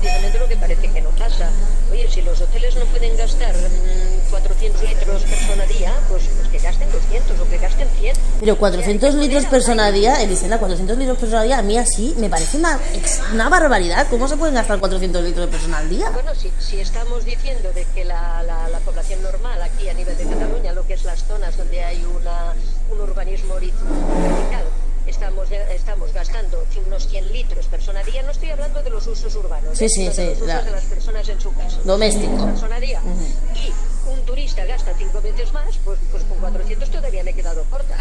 precisamente 0.00 0.38
lo 0.38 0.48
que 0.48 0.56
parece 0.56 0.88
que 0.88 1.00
no 1.00 1.10
pasa. 1.10 1.50
Oye, 1.92 2.08
si 2.10 2.22
los 2.22 2.40
hoteles 2.40 2.74
no 2.76 2.84
pueden 2.86 3.16
gastar 3.16 3.54
mm, 3.54 4.30
400 4.30 4.82
litros 4.82 5.22
persona 5.22 5.64
día, 5.66 5.92
pues, 6.08 6.22
pues 6.36 6.48
que 6.48 6.58
gasten 6.58 6.90
200 6.92 7.40
o 7.40 7.48
que 7.50 7.58
gasten 7.58 7.88
100. 7.98 8.16
Pero 8.40 8.56
400 8.58 9.14
litros 9.14 9.44
persona 9.46 9.90
día, 9.90 10.22
Elisenda, 10.22 10.58
400 10.58 10.96
litros 10.98 11.18
persona 11.18 11.40
a 11.40 11.44
día, 11.44 11.58
a 11.58 11.62
mí 11.62 11.76
así 11.78 12.14
me 12.18 12.28
parece 12.30 12.56
una, 12.58 12.78
una 13.32 13.48
barbaridad. 13.48 14.06
¿Cómo 14.08 14.28
se 14.28 14.36
pueden 14.36 14.54
gastar 14.54 14.78
400 14.78 15.22
litros 15.24 15.46
de 15.46 15.50
persona 15.52 15.78
al 15.78 15.88
día? 15.90 16.10
Bueno, 16.10 16.34
si, 16.34 16.50
si 16.58 16.80
estamos 16.80 17.24
diciendo 17.24 17.70
de 17.74 17.84
que 17.94 18.04
la, 18.04 18.42
la- 18.44 18.68
la 18.68 18.78
población 18.80 19.22
normal 19.22 19.60
aquí 19.62 19.88
a 19.88 19.94
nivel 19.94 20.16
de 20.16 20.24
Cataluña, 20.24 20.72
lo 20.72 20.86
que 20.86 20.94
es 20.94 21.04
las 21.04 21.24
zonas 21.24 21.56
donde 21.56 21.82
hay 21.84 22.04
una, 22.04 22.54
un 22.92 23.00
urbanismo 23.00 23.54
horizontal 23.54 24.64
estamos, 25.10 25.48
estamos 25.50 26.12
gastando 26.12 26.64
unos 26.86 27.06
100 27.08 27.32
litros 27.32 27.66
persona 27.66 28.02
día, 28.02 28.22
no 28.22 28.30
estoy 28.30 28.50
hablando 28.50 28.82
de 28.82 28.90
los 28.90 29.06
usos 29.06 29.34
urbanos, 29.34 29.76
Sí, 29.76 29.84
¿eh? 29.84 29.88
sí, 29.88 29.94
sino 29.96 30.10
de 30.10 30.14
sí, 30.14 30.22
los 30.24 30.36
usos 30.36 30.46
la- 30.48 30.62
de 30.62 30.70
las 30.70 30.84
personas 30.84 31.28
en 31.28 31.40
su 31.40 31.52
casa. 31.52 31.78
Doméstico. 31.84 32.44
Persona 32.46 32.80
día. 32.80 33.00
Y 33.54 33.72
un 34.10 34.20
turista 34.26 34.64
gasta 34.64 34.92
cinco 34.98 35.20
veces 35.20 35.52
más, 35.52 35.76
pues, 35.84 35.98
pues 36.10 36.24
con 36.24 36.38
400 36.38 36.90
todavía 36.90 37.22
me 37.24 37.30
he 37.30 37.34
quedado 37.34 37.64
corta. 37.64 37.96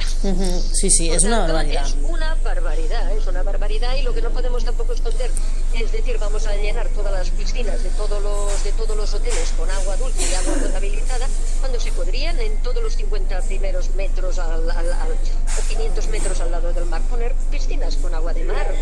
Sí, 0.74 0.90
sí, 0.90 1.10
es 1.10 1.24
una 1.24 1.40
barbaridad. 1.40 1.86
Es 1.88 1.96
una 2.04 2.36
barbaridad, 2.44 3.12
es 3.18 3.28
una 3.28 3.44
barbaridad 3.44 3.96
y 3.96 4.02
lo 4.04 4.14
que 4.14 4.22
no 4.22 4.30
podemos 4.32 4.64
tampoco 4.66 4.94
esconder 4.94 5.30
es 5.74 5.92
decir, 5.92 6.18
vamos 6.18 6.46
a 6.48 6.56
llenar 6.56 6.88
todas 6.90 7.14
las 7.14 7.30
piscinas 7.30 7.82
de 7.84 7.90
todos 7.92 8.22
los, 8.24 8.64
de 8.64 8.72
todos 8.74 8.98
los 8.98 9.14
hoteles 9.14 9.54
con 9.56 9.70
agua 9.70 9.96
dulce 9.98 10.24
y 10.30 10.34
agua 10.34 10.54
potabilizada, 10.62 11.28
cuando 11.60 11.80
se 11.80 11.92
podrían 11.92 12.40
en 12.40 12.58
todos 12.64 12.82
los 12.84 12.96
50 12.96 13.42
primeros 13.44 13.90
metros 13.96 14.40
al, 14.40 14.70
al- 14.72 14.94
al- 14.94 15.12
o 15.14 15.68
500 15.70 16.08
metros 16.08 16.42
al 16.42 16.52
lado 16.52 16.74
del 16.74 16.86
mar 16.86 17.02
poner 17.04 17.34
piscinas 17.52 17.96
con 17.98 18.14
agua 18.16 18.34
de 18.34 18.44
mar. 18.46 18.74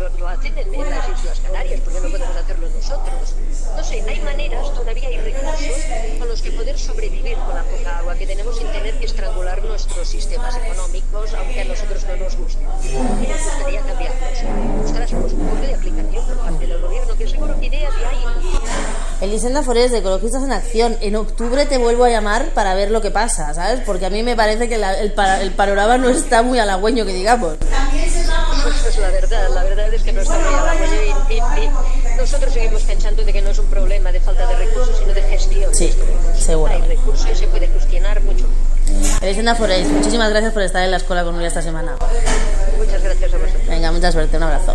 Lo, 0.00 0.08
lo 0.18 0.28
hacen 0.28 0.58
en, 0.58 0.74
en 0.74 0.90
las 0.90 1.08
Islas 1.08 1.40
Canarias, 1.40 1.80
porque 1.84 2.00
no 2.00 2.08
podemos 2.10 2.36
hacerlo 2.36 2.68
nosotros. 2.70 3.34
No 3.76 3.84
sé, 3.84 4.02
hay 4.02 4.20
maneras, 4.20 4.74
todavía 4.74 5.08
hay 5.08 5.18
recursos 5.18 5.76
con 6.18 6.28
los 6.28 6.42
que 6.42 6.50
poder 6.72 6.78
sobrevivir 6.78 7.36
con 7.38 7.54
la 7.54 7.62
poca 7.64 7.98
agua 7.98 8.14
que 8.14 8.26
tenemos 8.26 8.56
sin 8.56 8.66
tener 8.68 8.94
que 8.98 9.04
estrangular 9.06 9.62
nuestros 9.62 10.08
sistemas 10.08 10.56
económicos, 10.56 11.30
aunque 11.34 11.60
a 11.60 11.64
nosotros 11.64 12.04
no 12.08 12.16
nos 12.16 12.36
guste. 12.36 12.62
Y 12.62 13.26
nos 13.26 13.42
gustaría 13.44 13.80
cambiarlos. 13.82 14.38
Pues 14.92 15.12
un 15.12 15.48
poco 15.48 15.56
de 15.66 15.74
aplicación 15.74 16.24
por 16.26 16.36
parte 16.38 16.66
del 16.66 16.80
gobierno, 16.80 17.14
que 17.16 17.28
seguro 17.28 17.60
que 17.60 17.66
ideas 17.66 17.92
ya 18.00 18.08
hay. 18.08 18.24
Elisenda 19.20 19.62
Forés 19.62 19.92
de 19.92 19.98
Ecologistas 19.98 20.42
en 20.42 20.52
Acción, 20.52 20.96
en 21.00 21.16
octubre 21.16 21.66
te 21.66 21.78
vuelvo 21.78 22.04
a 22.04 22.08
llamar 22.10 22.46
para 22.54 22.74
ver 22.74 22.90
lo 22.90 23.00
que 23.02 23.10
pasa, 23.10 23.52
¿sabes? 23.54 23.80
Porque 23.84 24.06
a 24.06 24.10
mí 24.10 24.22
me 24.22 24.34
parece 24.34 24.68
que 24.68 24.78
la- 24.78 24.98
el, 24.98 25.12
pa- 25.12 25.40
el 25.40 25.52
panorama 25.52 25.98
no 25.98 26.08
está 26.08 26.42
muy 26.42 26.58
halagüeño, 26.58 27.04
que 27.04 27.12
digamos. 27.12 27.56
Pues 28.62 28.96
la 28.98 29.10
verdad, 29.10 29.48
la 29.52 29.62
verdad 29.64 29.92
es 29.92 30.02
que 30.02 30.12
no 30.12 30.22
está 30.22 30.38
muy 30.38 30.54
halagüeño 30.54 31.02
y, 31.28 31.34
y- 31.34 31.64
y 31.64 32.01
nosotros 32.16 32.52
seguimos 32.52 32.82
pensando 32.82 33.24
de 33.24 33.32
que 33.32 33.42
no 33.42 33.50
es 33.50 33.58
un 33.58 33.66
problema 33.66 34.12
de 34.12 34.20
falta 34.20 34.46
de 34.46 34.56
recursos, 34.56 34.98
sino 34.98 35.12
de 35.12 35.22
gestión. 35.22 35.74
Sí, 35.74 35.92
seguro. 36.38 36.72
Hay 36.72 36.82
recursos 36.82 37.28
y 37.30 37.34
se 37.34 37.46
puede 37.46 37.68
gestionar 37.68 38.20
mucho. 38.22 38.46
Elisenda 39.20 39.54
Forés, 39.54 39.86
muchísimas 39.88 40.30
gracias 40.30 40.52
por 40.52 40.62
estar 40.62 40.82
en 40.82 40.90
la 40.90 40.96
escuela 40.96 41.24
con 41.24 41.34
Nuria 41.34 41.48
esta 41.48 41.62
semana. 41.62 41.96
Muchas 42.76 43.02
gracias 43.02 43.32
a 43.34 43.38
vosotros. 43.38 43.66
Venga, 43.68 43.92
mucha 43.92 44.12
suerte, 44.12 44.36
un 44.36 44.42
abrazo. 44.42 44.74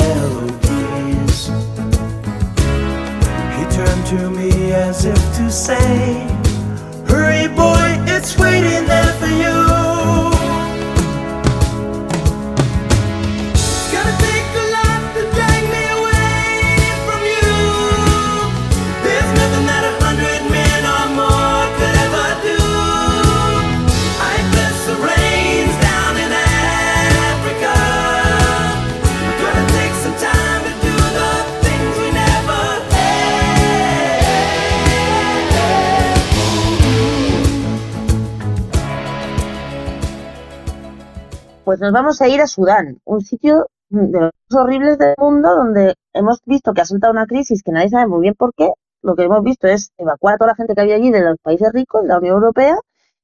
To 4.11 4.29
me 4.29 4.73
as 4.73 5.05
if 5.05 5.15
to 5.37 5.49
say, 5.49 6.27
Hurry, 7.07 7.47
boy, 7.47 7.70
nos 41.81 41.91
vamos 41.91 42.21
a 42.21 42.27
ir 42.27 42.39
a 42.41 42.45
Sudán, 42.47 42.99
un 43.05 43.21
sitio 43.21 43.65
de 43.89 44.19
los 44.19 44.31
más 44.49 44.61
horribles 44.61 44.99
del 44.99 45.15
mundo 45.17 45.49
donde 45.55 45.95
hemos 46.13 46.39
visto 46.45 46.73
que 46.73 46.81
ha 46.81 46.85
saltado 46.85 47.11
una 47.11 47.25
crisis 47.25 47.63
que 47.63 47.71
nadie 47.71 47.89
sabe 47.89 48.07
muy 48.07 48.21
bien 48.21 48.35
por 48.35 48.53
qué. 48.53 48.69
Lo 49.01 49.15
que 49.15 49.23
hemos 49.23 49.43
visto 49.43 49.67
es 49.67 49.91
evacuar 49.97 50.35
a 50.35 50.37
toda 50.37 50.51
la 50.51 50.55
gente 50.55 50.75
que 50.75 50.81
había 50.81 50.95
allí 50.95 51.09
de 51.09 51.21
los 51.21 51.37
países 51.41 51.73
ricos, 51.73 52.03
de 52.03 52.09
la 52.09 52.19
Unión 52.19 52.35
Europea, 52.35 52.77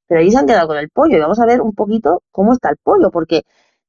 pero 0.08 0.20
allí 0.20 0.32
se 0.32 0.38
han 0.38 0.46
quedado 0.46 0.66
con 0.66 0.76
el 0.76 0.90
pollo. 0.90 1.16
Y 1.16 1.20
vamos 1.20 1.38
a 1.38 1.46
ver 1.46 1.60
un 1.60 1.72
poquito 1.72 2.20
cómo 2.32 2.52
está 2.52 2.70
el 2.70 2.78
pollo, 2.82 3.12
porque 3.12 3.42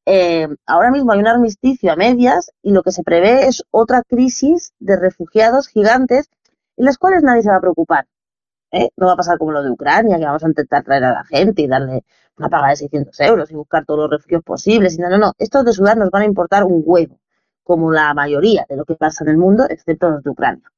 eh, 0.06 0.48
ahora 0.68 0.92
mismo 0.92 1.14
hay 1.14 1.20
un 1.20 1.28
armisticio 1.28 1.92
a 1.92 1.96
medias 1.96 2.52
y 2.62 2.72
lo 2.72 2.84
que 2.84 2.92
se 2.92 3.02
prevé 3.02 3.48
es 3.48 3.64
otra 3.72 4.04
crisis 4.04 4.74
de 4.78 4.98
refugiados 4.98 5.68
gigantes 5.68 6.30
en 6.78 6.86
las 6.86 7.00
cuales 7.00 7.24
nadie 7.24 7.42
se 7.42 7.50
va 7.50 7.56
a 7.56 7.62
preocupar. 7.62 8.06
¿Eh? 8.72 8.90
No 8.98 9.08
va 9.08 9.14
a 9.14 9.18
pasar 9.18 9.38
como 9.38 9.52
lo 9.52 9.64
de 9.64 9.72
Ucrania, 9.72 10.18
que 10.18 10.26
vamos 10.26 10.44
a 10.44 10.48
intentar 10.48 10.84
traer 10.84 11.04
a 11.06 11.14
la 11.14 11.24
gente 11.26 11.62
y 11.62 11.68
darle 11.68 12.04
una 12.38 12.50
paga 12.50 12.70
de 12.70 12.76
600 12.78 13.20
euros 13.22 13.52
y 13.52 13.56
buscar 13.56 13.86
todos 13.86 14.00
los 14.02 14.10
refugios 14.12 14.44
posibles. 14.44 14.98
No, 15.00 15.10
no, 15.10 15.18
no. 15.18 15.34
Estos 15.38 15.66
de 15.66 15.74
Sudán 15.74 16.00
nos 16.00 16.10
van 16.12 16.24
a 16.24 16.26
importar 16.26 16.64
un 16.64 16.82
huevo. 16.86 17.20
como 17.64 17.92
la 17.92 18.14
mayoría 18.14 18.66
de 18.70 18.76
lo 18.78 18.86
que 18.86 18.96
pasa 18.96 19.24
en 19.24 19.30
el 19.32 19.38
mundo, 19.38 19.66
excepto 19.70 20.10
los 20.10 20.24
de 20.24 20.30
Ucrania. 20.32 20.72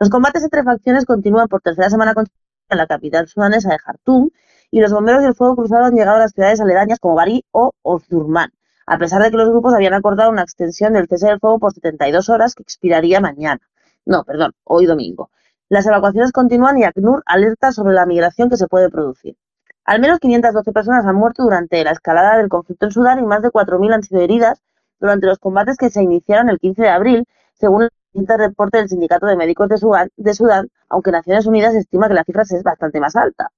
Los 0.00 0.10
combates 0.10 0.42
entre 0.44 0.62
facciones 0.62 1.04
continúan 1.06 1.48
por 1.48 1.60
tercera 1.60 1.90
semana 1.90 2.14
consecutiva 2.14 2.44
en 2.70 2.78
la 2.78 2.86
capital 2.86 3.28
sudanesa 3.28 3.70
de 3.70 3.78
Jartum 3.78 4.30
y 4.70 4.80
los 4.80 4.92
bomberos 4.92 5.22
del 5.22 5.34
fuego 5.34 5.56
cruzado 5.56 5.84
han 5.84 5.94
llegado 5.94 6.16
a 6.16 6.20
las 6.20 6.32
ciudades 6.32 6.60
aledañas 6.60 6.98
como 6.98 7.14
Bari 7.14 7.44
o 7.52 7.72
Omdurman, 7.82 8.50
a 8.86 8.98
pesar 8.98 9.22
de 9.22 9.30
que 9.30 9.36
los 9.36 9.48
grupos 9.50 9.74
habían 9.74 9.94
acordado 9.94 10.30
una 10.30 10.42
extensión 10.42 10.92
del 10.94 11.08
cese 11.08 11.28
del 11.28 11.38
fuego 11.40 11.58
por 11.60 11.72
72 11.72 12.28
horas 12.28 12.54
que 12.54 12.62
expiraría 12.62 13.20
mañana. 13.20 13.60
No, 14.04 14.24
perdón, 14.24 14.52
hoy 14.64 14.86
domingo. 14.86 15.30
Las 15.68 15.86
evacuaciones 15.86 16.30
continúan 16.32 16.78
y 16.78 16.84
ACNUR 16.84 17.22
alerta 17.26 17.72
sobre 17.72 17.94
la 17.94 18.04
migración 18.04 18.50
que 18.50 18.56
se 18.56 18.66
puede 18.66 18.90
producir. 18.90 19.36
Al 19.84 20.00
menos 20.00 20.18
512 20.18 20.72
personas 20.72 21.06
han 21.06 21.16
muerto 21.16 21.42
durante 21.42 21.82
la 21.84 21.90
escalada 21.90 22.36
del 22.36 22.48
conflicto 22.48 22.86
en 22.86 22.92
Sudán 22.92 23.18
y 23.18 23.26
más 23.26 23.42
de 23.42 23.50
4.000 23.50 23.94
han 23.94 24.02
sido 24.02 24.20
heridas 24.20 24.62
durante 25.00 25.26
los 25.26 25.38
combates 25.38 25.76
que 25.76 25.90
se 25.90 26.02
iniciaron 26.02 26.48
el 26.48 26.58
15 26.58 26.82
de 26.82 26.88
abril, 26.88 27.24
según 27.54 27.82
el 27.84 27.90
reporte 28.26 28.78
del 28.78 28.88
Sindicato 28.88 29.26
de 29.26 29.36
Médicos 29.36 29.68
de 29.68 29.78
Sudán, 29.78 30.10
de 30.16 30.34
Sudán, 30.34 30.68
aunque 30.88 31.10
Naciones 31.10 31.46
Unidas 31.46 31.74
estima 31.74 32.08
que 32.08 32.14
la 32.14 32.24
cifra 32.24 32.42
es 32.42 32.62
bastante 32.62 33.00
más 33.00 33.16
alta. 33.16 33.50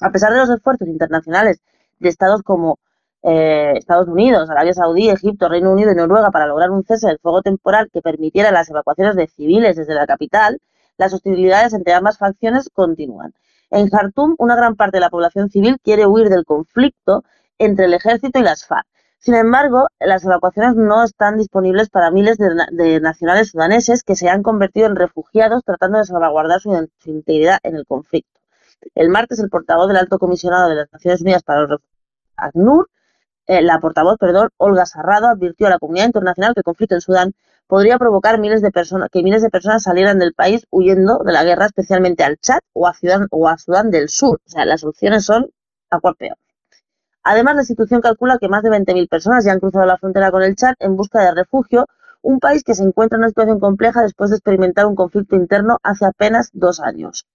A 0.00 0.10
pesar 0.10 0.32
de 0.32 0.38
los 0.38 0.50
esfuerzos 0.50 0.88
internacionales 0.88 1.60
de 1.98 2.08
estados 2.08 2.42
como 2.42 2.78
eh, 3.22 3.74
Estados 3.76 4.08
Unidos, 4.08 4.48
Arabia 4.50 4.74
Saudí, 4.74 5.10
Egipto, 5.10 5.48
Reino 5.48 5.72
Unido 5.72 5.92
y 5.92 5.94
Noruega 5.94 6.30
para 6.30 6.46
lograr 6.46 6.70
un 6.70 6.84
cese 6.84 7.08
del 7.08 7.18
fuego 7.18 7.42
temporal 7.42 7.90
que 7.92 8.02
permitiera 8.02 8.52
las 8.52 8.70
evacuaciones 8.70 9.16
de 9.16 9.26
civiles 9.26 9.76
desde 9.76 9.94
la 9.94 10.06
capital, 10.06 10.60
las 10.98 11.12
hostilidades 11.12 11.72
entre 11.72 11.94
ambas 11.94 12.18
facciones 12.18 12.70
continúan. 12.72 13.34
En 13.70 13.90
Jartum, 13.90 14.36
una 14.38 14.56
gran 14.56 14.76
parte 14.76 14.98
de 14.98 15.00
la 15.00 15.10
población 15.10 15.50
civil 15.50 15.78
quiere 15.82 16.06
huir 16.06 16.28
del 16.28 16.44
conflicto 16.44 17.24
entre 17.58 17.86
el 17.86 17.94
ejército 17.94 18.38
y 18.38 18.42
las 18.42 18.64
FARC. 18.66 18.86
Sin 19.18 19.34
embargo, 19.34 19.88
las 19.98 20.24
evacuaciones 20.24 20.76
no 20.76 21.02
están 21.02 21.36
disponibles 21.38 21.88
para 21.88 22.10
miles 22.10 22.38
de, 22.38 22.50
de 22.70 23.00
nacionales 23.00 23.50
sudaneses 23.50 24.02
que 24.04 24.14
se 24.14 24.28
han 24.28 24.42
convertido 24.42 24.86
en 24.86 24.94
refugiados 24.94 25.64
tratando 25.64 25.98
de 25.98 26.04
salvaguardar 26.04 26.60
su, 26.60 26.88
su 26.98 27.10
integridad 27.10 27.58
en 27.62 27.76
el 27.76 27.86
conflicto. 27.86 28.40
El 28.94 29.08
martes, 29.08 29.40
el 29.40 29.48
portavoz 29.48 29.88
del 29.88 29.96
Alto 29.96 30.18
Comisionado 30.18 30.68
de 30.68 30.76
las 30.76 30.92
Naciones 30.92 31.22
Unidas 31.22 31.42
para 31.42 31.62
los 31.62 31.70
Refugiados, 31.70 31.96
ACNUR, 32.36 32.88
eh, 33.46 33.62
la 33.62 33.78
portavoz, 33.80 34.18
perdón, 34.18 34.50
Olga 34.56 34.86
Sarrado, 34.86 35.28
advirtió 35.28 35.66
a 35.66 35.70
la 35.70 35.78
comunidad 35.78 36.06
internacional 36.06 36.54
que 36.54 36.60
el 36.60 36.64
conflicto 36.64 36.94
en 36.94 37.00
Sudán 37.00 37.32
podría 37.66 37.98
provocar 37.98 38.38
miles 38.38 38.62
de 38.62 38.70
personas, 38.70 39.08
que 39.10 39.22
miles 39.22 39.42
de 39.42 39.50
personas 39.50 39.82
salieran 39.82 40.18
del 40.18 40.34
país 40.34 40.66
huyendo 40.70 41.18
de 41.24 41.32
la 41.32 41.44
guerra, 41.44 41.66
especialmente 41.66 42.24
al 42.24 42.38
Chad 42.38 42.60
o 42.72 42.86
a, 42.86 42.94
Sudán, 42.94 43.90
del 43.90 44.08
Sur. 44.08 44.40
O 44.46 44.48
sea, 44.48 44.64
las 44.64 44.84
opciones 44.84 45.24
son 45.24 45.50
a 45.90 46.00
cuál 46.00 46.14
peor. 46.16 46.36
Además, 47.22 47.56
la 47.56 47.62
institución 47.62 48.00
calcula 48.00 48.38
que 48.38 48.48
más 48.48 48.62
de 48.62 48.70
20.000 48.70 49.08
personas 49.08 49.44
ya 49.44 49.52
han 49.52 49.60
cruzado 49.60 49.84
la 49.84 49.98
frontera 49.98 50.30
con 50.30 50.42
el 50.42 50.54
Chad 50.54 50.74
en 50.78 50.96
busca 50.96 51.20
de 51.24 51.34
refugio, 51.34 51.86
un 52.22 52.38
país 52.40 52.62
que 52.62 52.74
se 52.74 52.84
encuentra 52.84 53.16
en 53.16 53.20
una 53.20 53.28
situación 53.28 53.60
compleja 53.60 54.02
después 54.02 54.30
de 54.30 54.36
experimentar 54.36 54.86
un 54.86 54.94
conflicto 54.94 55.36
interno 55.36 55.78
hace 55.82 56.06
apenas 56.06 56.50
dos 56.52 56.80
años. 56.80 57.26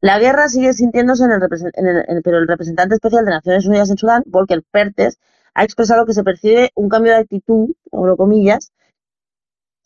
La 0.00 0.18
guerra 0.18 0.48
sigue 0.48 0.72
sintiéndose 0.72 1.24
en 1.24 1.32
el, 1.32 1.42
en 1.74 1.86
el, 1.86 2.04
en, 2.08 2.22
pero 2.22 2.38
el 2.38 2.46
representante 2.46 2.94
especial 2.94 3.24
de 3.24 3.30
Naciones 3.30 3.66
Unidas 3.66 3.90
en 3.90 3.96
Sudán, 3.96 4.22
Volker 4.26 4.62
Pertes, 4.70 5.18
ha 5.56 5.64
expresado 5.64 6.04
que 6.04 6.12
se 6.12 6.22
percibe 6.22 6.70
un 6.74 6.90
cambio 6.90 7.12
de 7.12 7.20
actitud, 7.20 7.70
abro 7.90 8.18
comillas, 8.18 8.72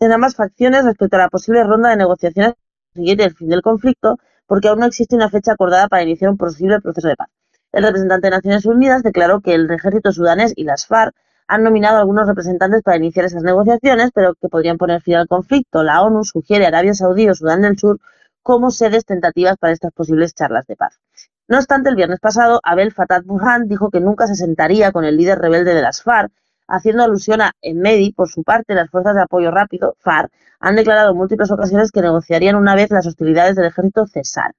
en 0.00 0.10
ambas 0.10 0.34
facciones 0.34 0.84
respecto 0.84 1.14
a 1.14 1.20
la 1.20 1.28
posible 1.28 1.62
ronda 1.62 1.90
de 1.90 1.96
negociaciones 1.96 2.54
siguiente 2.92 3.22
el 3.22 3.36
fin 3.36 3.48
del 3.48 3.62
conflicto, 3.62 4.18
porque 4.48 4.66
aún 4.66 4.80
no 4.80 4.86
existe 4.86 5.14
una 5.14 5.30
fecha 5.30 5.52
acordada 5.52 5.86
para 5.86 6.02
iniciar 6.02 6.28
un 6.28 6.36
posible 6.36 6.80
proceso 6.80 7.06
de 7.06 7.14
paz. 7.14 7.28
El 7.70 7.84
representante 7.84 8.26
de 8.26 8.30
Naciones 8.32 8.66
Unidas 8.66 9.04
declaró 9.04 9.40
que 9.42 9.54
el 9.54 9.70
ejército 9.70 10.10
sudanés 10.10 10.52
y 10.56 10.64
las 10.64 10.86
FARC 10.86 11.14
han 11.46 11.62
nominado 11.62 11.98
a 11.98 12.00
algunos 12.00 12.26
representantes 12.26 12.82
para 12.82 12.96
iniciar 12.96 13.26
esas 13.26 13.44
negociaciones, 13.44 14.10
pero 14.12 14.34
que 14.34 14.48
podrían 14.48 14.76
poner 14.76 15.02
fin 15.02 15.14
al 15.14 15.28
conflicto. 15.28 15.84
La 15.84 16.02
ONU 16.02 16.24
sugiere 16.24 16.64
a 16.64 16.68
Arabia 16.68 16.94
Saudí 16.94 17.28
o 17.28 17.34
Sudán 17.36 17.62
del 17.62 17.78
Sur 17.78 18.00
como 18.42 18.70
sedes 18.70 19.04
tentativas 19.04 19.56
para 19.58 19.72
estas 19.72 19.92
posibles 19.92 20.34
charlas 20.34 20.66
de 20.66 20.76
paz. 20.76 21.00
No 21.48 21.58
obstante, 21.58 21.90
el 21.90 21.96
viernes 21.96 22.20
pasado, 22.20 22.60
Abel 22.62 22.92
Fattah 22.92 23.22
Burhan 23.24 23.66
dijo 23.66 23.90
que 23.90 24.00
nunca 24.00 24.26
se 24.26 24.36
sentaría 24.36 24.92
con 24.92 25.04
el 25.04 25.16
líder 25.16 25.38
rebelde 25.38 25.74
de 25.74 25.82
las 25.82 26.02
FARC, 26.02 26.32
haciendo 26.68 27.02
alusión 27.02 27.40
a 27.40 27.52
Enmedi. 27.60 28.12
Por 28.12 28.28
su 28.28 28.44
parte, 28.44 28.74
las 28.74 28.88
fuerzas 28.88 29.14
de 29.14 29.22
apoyo 29.22 29.50
rápido, 29.50 29.96
FARC, 29.98 30.30
han 30.60 30.76
declarado 30.76 31.10
en 31.10 31.16
múltiples 31.16 31.50
ocasiones 31.50 31.90
que 31.90 32.02
negociarían 32.02 32.54
una 32.54 32.74
vez 32.74 32.90
las 32.90 33.06
hostilidades 33.06 33.56
del 33.56 33.66
ejército 33.66 34.06
cesar. 34.06 34.52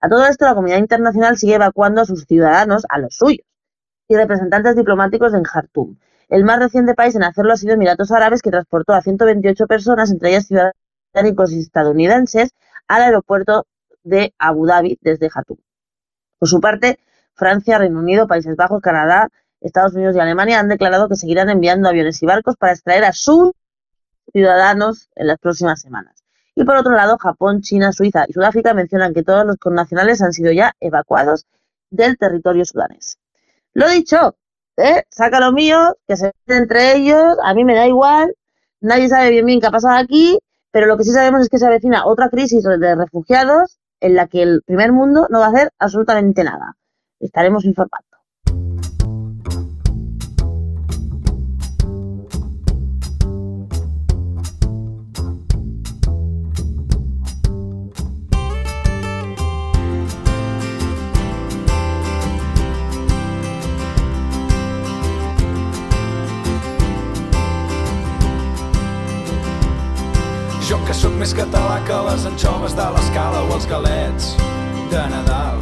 A 0.00 0.08
todo 0.08 0.26
esto, 0.26 0.46
la 0.46 0.54
comunidad 0.54 0.78
internacional 0.78 1.36
sigue 1.36 1.56
evacuando 1.56 2.00
a 2.00 2.04
sus 2.06 2.24
ciudadanos, 2.24 2.86
a 2.88 2.98
los 2.98 3.14
suyos, 3.14 3.46
y 4.08 4.16
representantes 4.16 4.76
diplomáticos 4.76 5.34
en 5.34 5.42
Jartum. 5.42 5.96
El 6.28 6.44
más 6.44 6.58
reciente 6.58 6.94
país 6.94 7.14
en 7.14 7.24
hacerlo 7.24 7.52
ha 7.52 7.56
sido 7.56 7.74
Emiratos 7.74 8.10
Árabes, 8.10 8.40
que 8.40 8.50
transportó 8.50 8.94
a 8.94 9.02
128 9.02 9.66
personas, 9.66 10.10
entre 10.10 10.30
ellas 10.30 10.46
ciudadanos 10.46 10.74
estadounidenses, 11.52 12.50
al 12.88 13.02
aeropuerto 13.02 13.66
de 14.02 14.34
Abu 14.38 14.66
Dhabi 14.66 14.98
desde 15.00 15.30
Jartum. 15.30 15.58
Por 16.38 16.48
su 16.48 16.60
parte, 16.60 16.98
Francia, 17.34 17.78
Reino 17.78 17.98
Unido, 17.98 18.26
Países 18.26 18.56
Bajos, 18.56 18.80
Canadá, 18.80 19.28
Estados 19.60 19.94
Unidos 19.94 20.16
y 20.16 20.20
Alemania 20.20 20.60
han 20.60 20.68
declarado 20.68 21.08
que 21.08 21.16
seguirán 21.16 21.50
enviando 21.50 21.88
aviones 21.88 22.22
y 22.22 22.26
barcos 22.26 22.56
para 22.56 22.72
extraer 22.72 23.04
a 23.04 23.12
sus 23.12 23.52
ciudadanos 24.32 25.08
en 25.14 25.26
las 25.26 25.38
próximas 25.38 25.80
semanas. 25.80 26.24
Y 26.54 26.64
por 26.64 26.76
otro 26.76 26.92
lado, 26.92 27.18
Japón, 27.18 27.60
China, 27.60 27.92
Suiza 27.92 28.24
y 28.28 28.32
Sudáfrica 28.32 28.72
mencionan 28.74 29.12
que 29.12 29.22
todos 29.22 29.44
los 29.44 29.56
connacionales 29.56 30.22
han 30.22 30.32
sido 30.32 30.52
ya 30.52 30.74
evacuados 30.80 31.46
del 31.90 32.16
territorio 32.16 32.64
sudanés. 32.64 33.18
Lo 33.74 33.88
dicho, 33.88 34.36
¿eh? 34.76 35.04
saca 35.10 35.40
lo 35.40 35.52
mío, 35.52 35.96
que 36.08 36.16
se 36.16 36.32
entre 36.46 36.96
ellos, 36.96 37.36
a 37.42 37.52
mí 37.54 37.64
me 37.64 37.74
da 37.74 37.86
igual, 37.86 38.34
nadie 38.80 39.08
sabe 39.08 39.30
bien 39.30 39.44
bien 39.44 39.60
qué 39.60 39.66
ha 39.66 39.70
pasado 39.70 39.96
aquí, 39.96 40.38
pero 40.76 40.88
lo 40.88 40.98
que 40.98 41.04
sí 41.04 41.10
sabemos 41.10 41.40
es 41.40 41.48
que 41.48 41.56
se 41.56 41.64
avecina 41.64 42.04
otra 42.04 42.28
crisis 42.28 42.62
de 42.62 42.94
refugiados 42.94 43.78
en 43.98 44.14
la 44.14 44.26
que 44.26 44.42
el 44.42 44.60
primer 44.66 44.92
mundo 44.92 45.26
no 45.30 45.38
va 45.38 45.46
a 45.46 45.48
hacer 45.48 45.70
absolutamente 45.78 46.44
nada. 46.44 46.76
Estaremos 47.18 47.64
informando. 47.64 48.04
Que 70.86 70.94
sóc 70.94 71.14
més 71.18 71.32
català 71.34 71.80
que 71.86 71.94
les 72.06 72.24
anxoves 72.28 72.74
de 72.78 72.84
l'escala 72.94 73.40
o 73.48 73.54
els 73.56 73.64
galets 73.66 74.28
de 74.92 75.00
Nadal. 75.10 75.58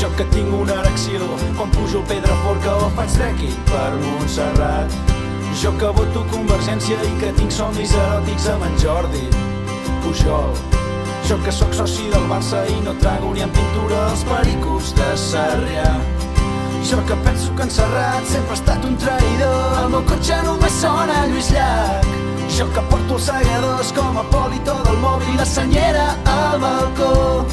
Jo 0.00 0.08
que 0.18 0.26
tinc 0.34 0.50
una 0.56 0.74
erecció 0.82 1.28
quan 1.58 1.70
pujo 1.76 2.00
el 2.00 2.06
Pedraforca 2.08 2.72
o 2.82 2.88
faig 2.96 3.14
trekking 3.14 3.54
per 3.70 3.90
Montserrat. 4.00 4.96
Jo 5.62 5.70
que 5.78 5.92
voto 5.98 6.24
Convergència 6.32 6.98
i 7.06 7.12
que 7.20 7.30
tinc 7.38 7.54
somnis 7.54 7.94
eròtics 7.94 8.48
amb 8.50 8.66
en 8.66 8.74
Jordi 8.82 9.22
Pujol. 10.02 10.56
Jo 11.28 11.38
que 11.44 11.54
sóc 11.54 11.76
soci 11.76 12.10
del 12.10 12.26
Barça 12.32 12.64
i 12.74 12.80
no 12.82 12.96
trago 12.98 13.30
ni 13.36 13.46
en 13.46 13.54
pintura 13.54 14.08
els 14.10 14.26
pericos 14.32 14.94
de 14.98 15.12
Sarrià. 15.28 15.92
Jo 16.82 17.04
que 17.06 17.14
penso 17.26 17.54
que 17.54 17.62
en 17.62 17.70
Serrat 17.70 18.24
sempre 18.24 18.50
ha 18.50 18.58
estat 18.58 18.84
un 18.84 18.96
traïdor. 18.96 19.78
El 19.82 19.88
meu 19.94 20.02
cotxe 20.08 20.40
només 20.46 20.80
sona 20.80 21.26
Lluís 21.28 21.50
Llach. 21.54 22.08
Jo 22.56 22.66
que 22.74 22.82
porto 22.90 23.14
els 23.14 23.26
segadors 23.28 23.92
com 23.96 24.18
a 24.18 24.24
polito 24.32 24.74
del 24.86 24.96
mòbil, 25.04 25.36
la 25.38 25.46
senyera 25.46 26.06
al 26.26 26.58
balcó. 26.60 27.46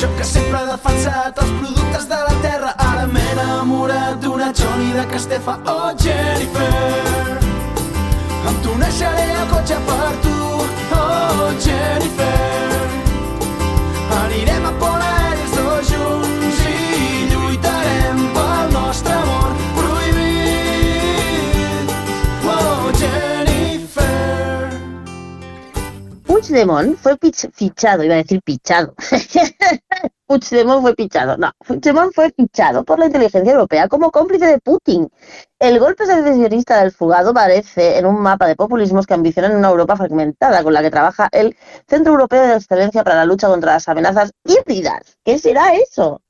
Jo 0.00 0.08
que 0.16 0.24
sempre 0.24 0.60
he 0.60 0.66
defensat 0.70 1.40
els 1.42 1.50
productes 1.58 2.06
de 2.08 2.20
la 2.28 2.36
terra, 2.44 2.74
ara 2.78 3.06
m'he 3.10 3.24
enamorat 3.32 4.20
d'una 4.22 4.52
Johnny 4.54 4.92
de 4.94 5.06
Castefa. 5.10 5.58
Oh, 5.66 5.90
Jennifer, 5.98 7.40
em 8.48 8.60
tunejaré 8.64 9.26
el 9.34 9.48
cotxe 9.50 9.80
per 9.88 10.12
tu. 10.22 10.36
Oh, 11.00 11.50
Jennifer, 11.66 12.69
Puigdemont 26.50 26.96
fue 26.96 27.16
fichado, 27.52 28.02
iba 28.02 28.14
a 28.14 28.16
decir 28.16 28.42
pichado. 28.42 28.92
Puigdemont 30.26 30.82
fue 30.82 30.94
fichado, 30.96 31.36
no, 31.36 31.52
Puigdemont 31.64 32.12
fue 32.12 32.32
fichado 32.32 32.84
por 32.84 32.98
la 32.98 33.06
inteligencia 33.06 33.52
europea 33.52 33.86
como 33.86 34.10
cómplice 34.10 34.46
de 34.46 34.58
Putin. 34.58 35.08
El 35.60 35.78
golpe 35.78 36.06
secesionista 36.06 36.82
del 36.82 36.90
fugado 36.90 37.30
aparece 37.30 37.98
en 37.98 38.06
un 38.06 38.20
mapa 38.20 38.48
de 38.48 38.56
populismos 38.56 39.06
que 39.06 39.14
ambicionan 39.14 39.54
una 39.54 39.68
Europa 39.68 39.96
fragmentada 39.96 40.64
con 40.64 40.72
la 40.72 40.82
que 40.82 40.90
trabaja 40.90 41.28
el 41.30 41.56
Centro 41.86 42.14
Europeo 42.14 42.42
de 42.42 42.56
Excelencia 42.56 43.04
para 43.04 43.18
la 43.18 43.26
lucha 43.26 43.46
contra 43.46 43.74
las 43.74 43.88
amenazas 43.88 44.32
híbridas. 44.44 45.18
¿Qué 45.24 45.38
será 45.38 45.74
eso? 45.74 46.20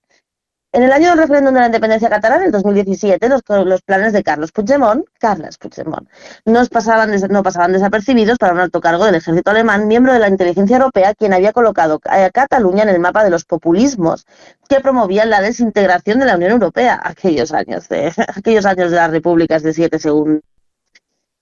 En 0.72 0.85
el 0.85 0.92
año 0.92 1.09
del 1.09 1.18
referéndum 1.18 1.52
de 1.52 1.61
la 1.61 1.66
independencia 1.66 2.09
catalana, 2.09 2.44
en 2.44 2.52
2017, 2.52 3.28
los, 3.28 3.42
los 3.66 3.83
planes 3.83 4.12
de 4.12 4.22
Carlos 4.22 4.52
Puigdemont, 4.52 5.04
Carles 5.18 5.59
Puigdemont, 5.59 6.09
nos 6.44 6.68
pasaban 6.68 7.11
no 7.28 7.42
pasaban 7.42 7.72
desapercibidos 7.72 8.38
para 8.38 8.52
un 8.52 8.61
alto 8.61 8.80
cargo 8.80 9.04
del 9.04 9.16
ejército 9.16 9.50
alemán, 9.50 9.88
miembro 9.88 10.12
de 10.12 10.20
la 10.20 10.28
inteligencia 10.28 10.76
europea, 10.76 11.12
quien 11.14 11.33
había 11.33 11.52
colocado 11.52 12.00
a 12.04 12.30
Cataluña 12.30 12.85
en 12.85 12.90
el 12.90 13.00
mapa 13.00 13.24
de 13.24 13.30
los 13.30 13.44
populismos 13.44 14.26
que 14.68 14.78
promovían 14.78 15.28
la 15.28 15.40
desintegración 15.40 16.20
de 16.20 16.26
la 16.26 16.37
Unión 16.37 16.52
Europea, 16.52 17.00
aquellos 17.02 17.52
años 17.52 17.88
de, 17.88 18.12
aquellos 18.37 18.64
años 18.64 18.92
de 18.92 18.96
las 18.96 19.11
repúblicas 19.11 19.64
de 19.64 19.72
siete 19.72 19.98
segundos. 19.98 20.42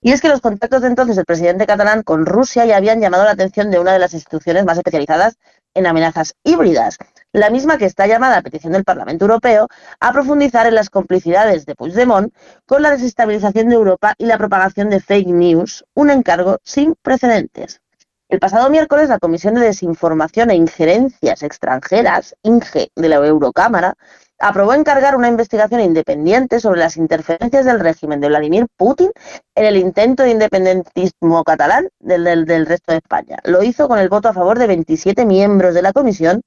Y 0.00 0.12
es 0.12 0.22
que 0.22 0.28
los 0.28 0.40
contactos 0.40 0.80
de 0.80 0.88
entonces 0.88 1.16
del 1.16 1.26
presidente 1.26 1.66
catalán 1.66 2.02
con 2.02 2.24
Rusia 2.24 2.64
ya 2.64 2.78
habían 2.78 3.00
llamado 3.00 3.24
la 3.24 3.32
atención 3.32 3.70
de 3.70 3.78
una 3.78 3.92
de 3.92 3.98
las 3.98 4.14
instituciones 4.14 4.64
más 4.64 4.78
especializadas 4.78 5.36
en 5.74 5.86
amenazas 5.86 6.34
híbridas, 6.44 6.96
la 7.40 7.51
misma 7.51 7.79
que 7.79 7.85
está 7.85 8.07
llamada 8.07 8.38
a 8.38 8.42
petición 8.42 8.72
del 8.72 8.85
Parlamento 8.85 9.24
Europeo 9.24 9.68
a 10.01 10.12
profundizar 10.12 10.66
en 10.66 10.74
las 10.74 10.90
complicidades 10.90 11.66
de 11.66 11.74
Puigdemont 11.74 12.35
con 12.66 12.83
la 12.83 12.90
desestabilización 12.90 13.68
de 13.68 13.74
Europa 13.77 14.14
y 14.18 14.27
la 14.27 14.38
propagación 14.38 14.90
de 14.90 15.01
fake 15.01 15.29
news, 15.29 15.85
un 15.94 16.11
encargo 16.11 16.59
sin 16.62 16.94
precedentes. 17.03 17.81
El 18.29 18.40
pasado 18.40 18.68
miércoles, 18.68 19.09
la 19.09 19.18
Comisión 19.18 19.55
de 19.55 19.62
Desinformación 19.62 20.51
e 20.51 20.55
Injerencias 20.55 21.42
Extranjeras, 21.42 22.37
INGE, 22.42 22.90
de 22.94 23.09
la 23.09 23.16
Eurocámara, 23.16 23.94
aprobó 24.38 24.74
encargar 24.74 25.16
una 25.16 25.29
investigación 25.29 25.81
independiente 25.81 26.61
sobre 26.61 26.81
las 26.81 26.96
interferencias 26.96 27.64
del 27.64 27.81
régimen 27.81 28.20
de 28.20 28.29
Vladimir 28.29 28.66
Putin 28.77 29.11
en 29.55 29.64
el 29.64 29.77
intento 29.77 30.22
de 30.22 30.31
independentismo 30.31 31.42
catalán 31.42 31.88
del, 31.98 32.66
resto 32.66 32.92
de 32.92 32.98
España. 32.98 33.38
Lo 33.44 33.62
hizo 33.62 33.88
con 33.88 33.98
el 33.98 34.09
voto 34.09 34.29
a 34.29 34.35
favor 34.35 34.59
de 34.59 34.66
27 34.66 35.24
miembros 35.24 35.74
de 35.74 35.83
la 35.83 35.92
comisión, 35.92 36.42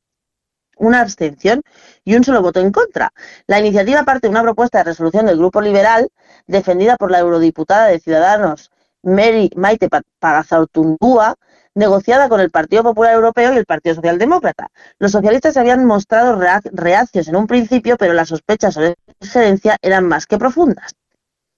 una 0.81 1.01
abstención 1.01 1.61
y 2.03 2.15
un 2.15 2.23
solo 2.23 2.41
voto 2.41 2.59
en 2.59 2.71
contra. 2.71 3.13
La 3.47 3.59
iniciativa 3.59 4.03
parte 4.03 4.27
de 4.27 4.31
una 4.31 4.41
propuesta 4.41 4.79
de 4.79 4.85
resolución 4.85 5.25
del 5.27 5.37
Grupo 5.37 5.61
Liberal, 5.61 6.09
defendida 6.47 6.97
por 6.97 7.11
la 7.11 7.19
eurodiputada 7.19 7.87
de 7.87 7.99
Ciudadanos 7.99 8.71
Mary 9.03 9.49
Maite 9.55 9.89
Pa- 9.89 10.01
Pagazaurtundúa, 10.19 11.35
negociada 11.73 12.27
con 12.29 12.39
el 12.39 12.49
Partido 12.51 12.83
Popular 12.83 13.13
Europeo 13.13 13.53
y 13.53 13.57
el 13.57 13.65
Partido 13.65 13.95
Socialdemócrata. 13.95 14.67
Los 14.99 15.11
socialistas 15.11 15.53
se 15.53 15.59
habían 15.59 15.85
mostrado 15.85 16.35
rea- 16.35 16.61
reacios 16.71 17.27
en 17.27 17.35
un 17.35 17.47
principio, 17.47 17.95
pero 17.97 18.13
las 18.13 18.29
sospechas 18.29 18.73
sobre 18.73 18.95
injerencia 19.21 19.77
eran 19.81 20.05
más 20.07 20.25
que 20.25 20.37
profundas. 20.37 20.93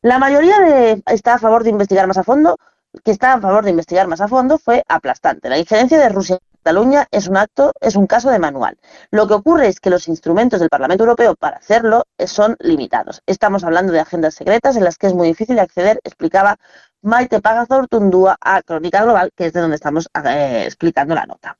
La 0.01 0.19
mayoría 0.19 0.59
de, 0.59 1.03
está 1.07 1.35
a 1.35 1.39
favor 1.39 1.63
de 1.63 1.69
investigar 1.69 2.07
más 2.07 2.17
a 2.17 2.23
fondo, 2.23 2.57
que 3.03 3.11
está 3.11 3.33
a 3.33 3.41
favor 3.41 3.63
de 3.63 3.71
investigar 3.71 4.07
más 4.07 4.21
a 4.21 4.27
fondo, 4.27 4.57
fue 4.57 4.83
aplastante. 4.87 5.49
La 5.49 5.57
injerencia 5.57 5.97
de 5.97 6.09
Rusia 6.09 6.37
Cataluña 6.63 7.09
es 7.11 7.27
un 7.27 7.35
acto, 7.35 7.73
es 7.81 7.97
un 7.97 8.07
caso 8.07 8.29
de 8.31 8.39
manual. 8.39 8.77
Lo 9.11 9.27
que 9.27 9.33
ocurre 9.33 9.67
es 9.67 9.81
que 9.81 9.89
los 9.89 10.07
instrumentos 10.07 10.61
del 10.61 10.69
Parlamento 10.69 11.03
Europeo 11.03 11.35
para 11.35 11.57
hacerlo 11.57 12.05
eh, 12.17 12.25
son 12.25 12.55
limitados. 12.61 13.21
Estamos 13.25 13.65
hablando 13.65 13.91
de 13.91 13.99
agendas 13.99 14.35
secretas 14.35 14.77
en 14.77 14.85
las 14.85 14.97
que 14.97 15.07
es 15.07 15.13
muy 15.13 15.27
difícil 15.27 15.59
acceder, 15.59 15.99
explicaba 16.05 16.55
Maite 17.01 17.41
Pagazaurtundúa 17.41 18.37
a 18.39 18.61
Crónica 18.61 19.03
Global, 19.03 19.31
que 19.35 19.47
es 19.47 19.53
de 19.53 19.59
donde 19.59 19.75
estamos 19.75 20.07
eh, 20.23 20.63
explicando 20.65 21.13
la 21.13 21.25
nota. 21.25 21.57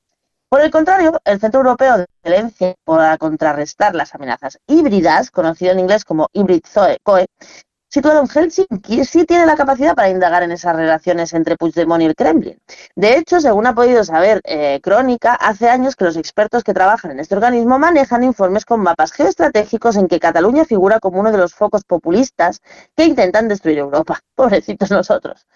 Por 0.48 0.62
el 0.62 0.70
contrario, 0.70 1.20
el 1.24 1.38
Centro 1.38 1.60
Europeo 1.60 1.98
de 1.98 2.04
Excelencia 2.04 2.74
para 2.84 3.18
contrarrestar 3.18 3.94
las 3.94 4.14
amenazas 4.14 4.58
híbridas, 4.66 5.30
conocido 5.30 5.72
en 5.72 5.80
inglés 5.80 6.06
como 6.06 6.28
Hybrid 6.32 6.62
COE, 7.02 7.26
situado 7.94 8.20
en 8.20 8.26
Helsinki, 8.26 9.04
sí 9.04 9.24
tiene 9.24 9.46
la 9.46 9.54
capacidad 9.54 9.94
para 9.94 10.08
indagar 10.08 10.42
en 10.42 10.50
esas 10.50 10.74
relaciones 10.74 11.32
entre 11.32 11.56
Puigdemont 11.56 12.02
y 12.02 12.06
el 12.06 12.16
Kremlin. 12.16 12.58
De 12.96 13.16
hecho, 13.16 13.40
según 13.40 13.68
ha 13.68 13.74
podido 13.74 14.02
saber 14.02 14.40
eh, 14.42 14.80
Crónica, 14.82 15.34
hace 15.34 15.68
años 15.68 15.94
que 15.94 16.04
los 16.04 16.16
expertos 16.16 16.64
que 16.64 16.74
trabajan 16.74 17.12
en 17.12 17.20
este 17.20 17.36
organismo 17.36 17.78
manejan 17.78 18.24
informes 18.24 18.64
con 18.64 18.80
mapas 18.80 19.12
geoestratégicos 19.12 19.94
en 19.94 20.08
que 20.08 20.18
Cataluña 20.18 20.64
figura 20.64 20.98
como 20.98 21.20
uno 21.20 21.30
de 21.30 21.38
los 21.38 21.54
focos 21.54 21.84
populistas 21.84 22.60
que 22.96 23.04
intentan 23.04 23.46
destruir 23.46 23.78
Europa. 23.78 24.18
Pobrecitos 24.34 24.90
nosotros. 24.90 25.46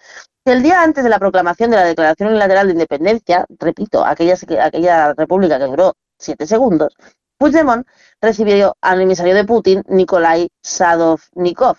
El 0.45 0.63
día 0.63 0.81
antes 0.81 1.03
de 1.03 1.09
la 1.09 1.19
proclamación 1.19 1.71
de 1.71 1.75
la 1.75 1.83
Declaración 1.83 2.29
Unilateral 2.29 2.67
de 2.67 2.73
Independencia, 2.73 3.45
repito, 3.59 4.05
aquella, 4.05 4.37
aquella 4.63 5.13
república 5.13 5.59
que 5.59 5.65
duró 5.65 5.93
siete 6.17 6.47
segundos, 6.47 6.95
Puigdemont 7.37 7.85
recibió 8.21 8.77
al 8.81 9.01
emisario 9.01 9.35
de 9.35 9.45
Putin, 9.45 9.83
Nikolai 9.87 10.49
Sadovnikov, 10.61 11.77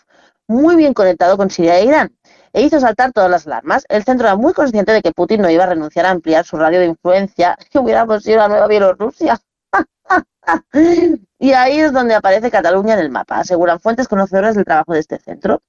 muy 0.51 0.75
bien 0.75 0.95
conectado 0.95 1.37
con 1.37 1.49
Siria 1.49 1.79
e 1.79 1.85
Irán, 1.85 2.13
e 2.53 2.63
hizo 2.63 2.81
saltar 2.81 3.13
todas 3.13 3.31
las 3.31 3.47
alarmas. 3.47 3.85
El 3.89 4.03
centro 4.03 4.27
era 4.27 4.37
muy 4.37 4.53
consciente 4.53 4.93
de 4.93 5.01
que 5.01 5.13
Putin 5.13 5.43
no 5.43 5.49
iba 5.49 5.63
a 5.63 5.69
renunciar 5.69 6.07
a 6.07 6.11
ampliar 6.11 6.45
su 6.45 6.57
radio 6.57 6.81
de 6.81 6.87
influencia, 6.87 7.57
que 7.71 7.79
hubiéramos 7.79 8.25
sido 8.25 8.39
la 8.39 8.49
nueva 8.49 8.67
Bielorrusia. 8.67 9.41
y 11.39 11.53
ahí 11.53 11.79
es 11.79 11.93
donde 11.93 12.15
aparece 12.17 12.51
Cataluña 12.51 12.95
en 12.95 13.01
el 13.01 13.11
mapa, 13.11 13.39
aseguran 13.39 13.79
fuentes 13.79 14.09
conocedoras 14.09 14.57
del 14.57 14.65
trabajo 14.65 14.93
de 14.93 14.99
este 14.99 15.19
centro. 15.21 15.63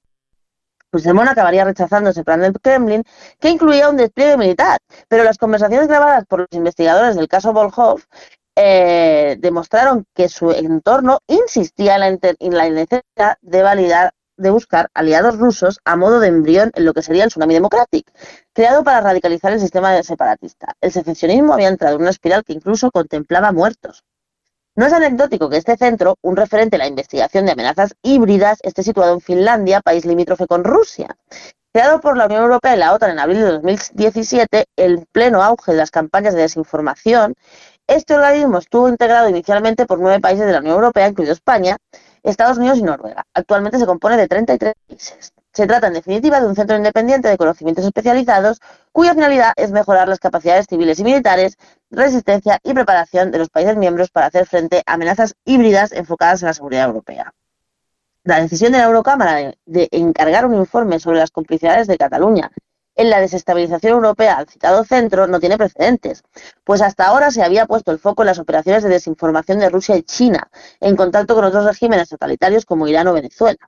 Puigdemont 0.90 1.28
acabaría 1.28 1.64
rechazando 1.64 2.10
ese 2.10 2.24
plan 2.24 2.40
del 2.40 2.52
Kremlin, 2.60 3.04
que 3.38 3.50
incluía 3.50 3.88
un 3.88 3.96
despliegue 3.96 4.36
militar, 4.36 4.78
pero 5.08 5.22
las 5.22 5.38
conversaciones 5.38 5.86
grabadas 5.86 6.26
por 6.26 6.40
los 6.40 6.48
investigadores 6.50 7.14
del 7.14 7.28
caso 7.28 7.52
Volhov 7.52 8.02
eh, 8.56 9.36
demostraron 9.38 10.04
que 10.12 10.28
su 10.28 10.50
entorno 10.50 11.20
insistía 11.28 11.94
en 11.94 12.00
la, 12.00 12.34
en 12.38 12.56
la 12.56 12.68
necesidad 12.68 13.38
de 13.40 13.62
validar 13.62 14.12
de 14.42 14.50
buscar 14.50 14.90
aliados 14.92 15.38
rusos 15.38 15.80
a 15.84 15.96
modo 15.96 16.20
de 16.20 16.28
embrión 16.28 16.70
en 16.74 16.84
lo 16.84 16.92
que 16.92 17.02
sería 17.02 17.24
el 17.24 17.30
Tsunami 17.30 17.54
Democratic, 17.54 18.12
creado 18.52 18.84
para 18.84 19.00
radicalizar 19.00 19.52
el 19.52 19.60
sistema 19.60 20.02
separatista. 20.02 20.74
El 20.80 20.92
secesionismo 20.92 21.54
había 21.54 21.68
entrado 21.68 21.96
en 21.96 22.02
una 22.02 22.10
espiral 22.10 22.44
que 22.44 22.52
incluso 22.52 22.90
contemplaba 22.90 23.52
muertos. 23.52 24.04
No 24.74 24.86
es 24.86 24.92
anecdótico 24.92 25.50
que 25.50 25.58
este 25.58 25.76
centro, 25.76 26.16
un 26.22 26.36
referente 26.36 26.76
en 26.76 26.80
la 26.80 26.86
investigación 26.86 27.46
de 27.46 27.52
amenazas 27.52 27.94
híbridas, 28.02 28.58
esté 28.62 28.82
situado 28.82 29.14
en 29.14 29.20
Finlandia, 29.20 29.80
país 29.80 30.04
limítrofe 30.04 30.46
con 30.46 30.64
Rusia. 30.64 31.16
Creado 31.72 32.00
por 32.00 32.16
la 32.16 32.26
Unión 32.26 32.42
Europea 32.42 32.74
y 32.74 32.78
la 32.78 32.92
OTAN 32.92 33.12
en 33.12 33.18
abril 33.18 33.38
de 33.38 33.52
2017, 33.52 34.66
el 34.76 35.06
pleno 35.12 35.42
auge 35.42 35.72
de 35.72 35.78
las 35.78 35.90
campañas 35.90 36.34
de 36.34 36.42
desinformación, 36.42 37.34
este 37.86 38.14
organismo 38.14 38.58
estuvo 38.58 38.88
integrado 38.88 39.28
inicialmente 39.28 39.86
por 39.86 39.98
nueve 39.98 40.20
países 40.20 40.46
de 40.46 40.52
la 40.52 40.60
Unión 40.60 40.76
Europea, 40.76 41.08
incluido 41.08 41.32
España, 41.32 41.76
Estados 42.22 42.58
Unidos 42.58 42.78
y 42.78 42.82
Noruega. 42.82 43.24
Actualmente 43.34 43.78
se 43.78 43.86
compone 43.86 44.16
de 44.16 44.28
33 44.28 44.74
países. 44.86 45.32
Se 45.52 45.66
trata, 45.66 45.88
en 45.88 45.94
definitiva, 45.94 46.40
de 46.40 46.46
un 46.46 46.54
centro 46.54 46.76
independiente 46.76 47.28
de 47.28 47.36
conocimientos 47.36 47.84
especializados 47.84 48.60
cuya 48.90 49.14
finalidad 49.14 49.52
es 49.56 49.70
mejorar 49.70 50.08
las 50.08 50.18
capacidades 50.18 50.66
civiles 50.68 50.98
y 50.98 51.04
militares, 51.04 51.58
resistencia 51.90 52.58
y 52.62 52.72
preparación 52.72 53.30
de 53.30 53.38
los 53.38 53.50
países 53.50 53.76
miembros 53.76 54.10
para 54.10 54.26
hacer 54.26 54.46
frente 54.46 54.82
a 54.86 54.94
amenazas 54.94 55.34
híbridas 55.44 55.92
enfocadas 55.92 56.42
en 56.42 56.46
la 56.46 56.54
seguridad 56.54 56.86
europea. 56.86 57.34
La 58.24 58.40
decisión 58.40 58.72
de 58.72 58.78
la 58.78 58.84
Eurocámara 58.84 59.52
de, 59.66 59.88
encargar 59.90 60.46
un 60.46 60.54
informe 60.54 61.00
sobre 61.00 61.18
las 61.18 61.30
complicidades 61.30 61.86
de 61.86 61.98
Cataluña 61.98 62.50
en 62.94 63.10
la 63.10 63.20
desestabilización 63.20 63.94
europea 63.94 64.36
al 64.36 64.48
citado 64.48 64.84
centro 64.84 65.26
no 65.26 65.40
tiene 65.40 65.58
precedentes, 65.58 66.22
pues 66.64 66.82
hasta 66.82 67.06
ahora 67.06 67.30
se 67.30 67.42
había 67.42 67.66
puesto 67.66 67.90
el 67.92 67.98
foco 67.98 68.22
en 68.22 68.26
las 68.26 68.38
operaciones 68.38 68.82
de 68.82 68.90
desinformación 68.90 69.58
de 69.58 69.70
Rusia 69.70 69.96
y 69.96 70.02
China, 70.02 70.50
en 70.80 70.96
contacto 70.96 71.34
con 71.34 71.44
otros 71.44 71.64
regímenes 71.64 72.08
totalitarios 72.08 72.66
como 72.66 72.88
Irán 72.88 73.06
o 73.08 73.12
Venezuela. 73.14 73.58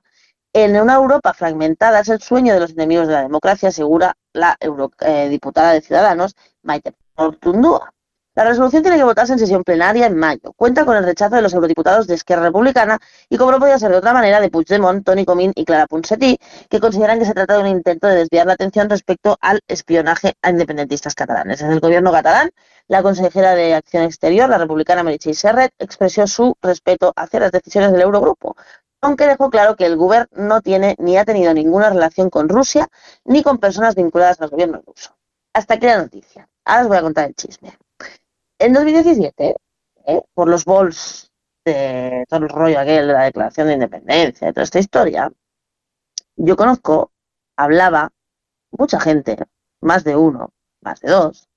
En 0.53 0.79
una 0.79 0.95
Europa 0.95 1.33
fragmentada 1.33 1.99
es 1.99 2.09
el 2.09 2.21
sueño 2.21 2.53
de 2.53 2.59
los 2.61 2.71
enemigos 2.71 3.07
de 3.07 3.13
la 3.13 3.23
democracia, 3.23 3.69
asegura 3.69 4.15
la 4.31 4.55
eurodiputada 4.59 5.73
de 5.73 5.81
Ciudadanos, 5.81 6.35
Maite 6.61 6.93
Ortundúa. 7.15 7.94
La 8.35 8.43
resolución 8.43 8.83
tiene 8.83 8.97
que 8.97 9.05
votarse 9.05 9.31
en 9.31 9.39
sesión 9.39 9.63
plenaria 9.63 10.07
en 10.07 10.17
mayo. 10.17 10.51
Cuenta 10.57 10.83
con 10.83 10.97
el 10.97 11.05
rechazo 11.05 11.37
de 11.37 11.41
los 11.41 11.53
eurodiputados 11.53 12.05
de 12.05 12.15
Esquerra 12.15 12.43
Republicana 12.43 12.99
y, 13.29 13.37
como 13.37 13.53
no 13.53 13.59
podía 13.59 13.79
ser 13.79 13.91
de 13.91 13.97
otra 13.97 14.11
manera, 14.11 14.41
de 14.41 14.49
Puigdemont, 14.49 15.05
Toni 15.05 15.23
Comín 15.23 15.53
y 15.55 15.63
Clara 15.63 15.87
Ponsatí, 15.87 16.37
que 16.69 16.81
consideran 16.81 17.17
que 17.17 17.23
se 17.23 17.33
trata 17.33 17.53
de 17.53 17.61
un 17.61 17.67
intento 17.67 18.07
de 18.07 18.15
desviar 18.15 18.45
la 18.45 18.53
atención 18.53 18.89
respecto 18.89 19.37
al 19.39 19.61
espionaje 19.69 20.35
a 20.41 20.49
independentistas 20.49 21.15
catalanes. 21.15 21.59
Desde 21.59 21.73
el 21.73 21.79
gobierno 21.79 22.11
catalán, 22.11 22.51
la 22.89 23.01
consejera 23.01 23.55
de 23.55 23.73
Acción 23.73 24.03
Exterior, 24.03 24.49
la 24.49 24.57
republicana 24.57 25.01
Meritxell 25.01 25.35
Serret, 25.35 25.71
expresó 25.79 26.27
su 26.27 26.57
respeto 26.61 27.13
hacia 27.15 27.39
las 27.39 27.53
decisiones 27.53 27.93
del 27.93 28.01
Eurogrupo, 28.01 28.57
aunque 28.99 29.27
dejó 29.27 29.49
claro 29.49 29.77
que 29.77 29.85
el 29.85 29.95
Gobierno 29.95 30.27
no 30.35 30.59
tiene 30.59 30.97
ni 30.99 31.17
ha 31.17 31.23
tenido 31.23 31.53
ninguna 31.53 31.89
relación 31.89 32.29
con 32.29 32.49
Rusia 32.49 32.89
ni 33.23 33.43
con 33.43 33.59
personas 33.59 33.95
vinculadas 33.95 34.41
al 34.41 34.49
gobierno 34.49 34.81
ruso. 34.85 35.15
Hasta 35.53 35.75
aquí 35.75 35.85
la 35.85 35.99
noticia. 35.99 36.49
Ahora 36.65 36.81
os 36.81 36.87
voy 36.89 36.97
a 36.97 37.01
contar 37.01 37.27
el 37.27 37.35
chisme. 37.35 37.77
En 38.65 38.73
2017, 38.73 39.57
¿eh? 40.07 40.21
por 40.33 40.47
los 40.47 40.65
bols 40.65 41.31
de 41.63 42.25
todo 42.27 42.39
el 42.39 42.49
rollo 42.49 42.79
aquel 42.79 43.05
de 43.05 43.13
la 43.13 43.25
declaración 43.25 43.67
de 43.67 43.73
independencia, 43.75 44.47
de 44.47 44.53
toda 44.53 44.63
esta 44.63 44.79
historia, 44.79 45.31
yo 46.35 46.55
conozco, 46.55 47.11
hablaba, 47.55 48.11
mucha 48.71 48.99
gente, 48.99 49.37
más 49.81 50.03
de 50.03 50.15
uno, 50.15 50.51
más 50.81 50.99
de 51.01 51.11
dos, 51.11 51.47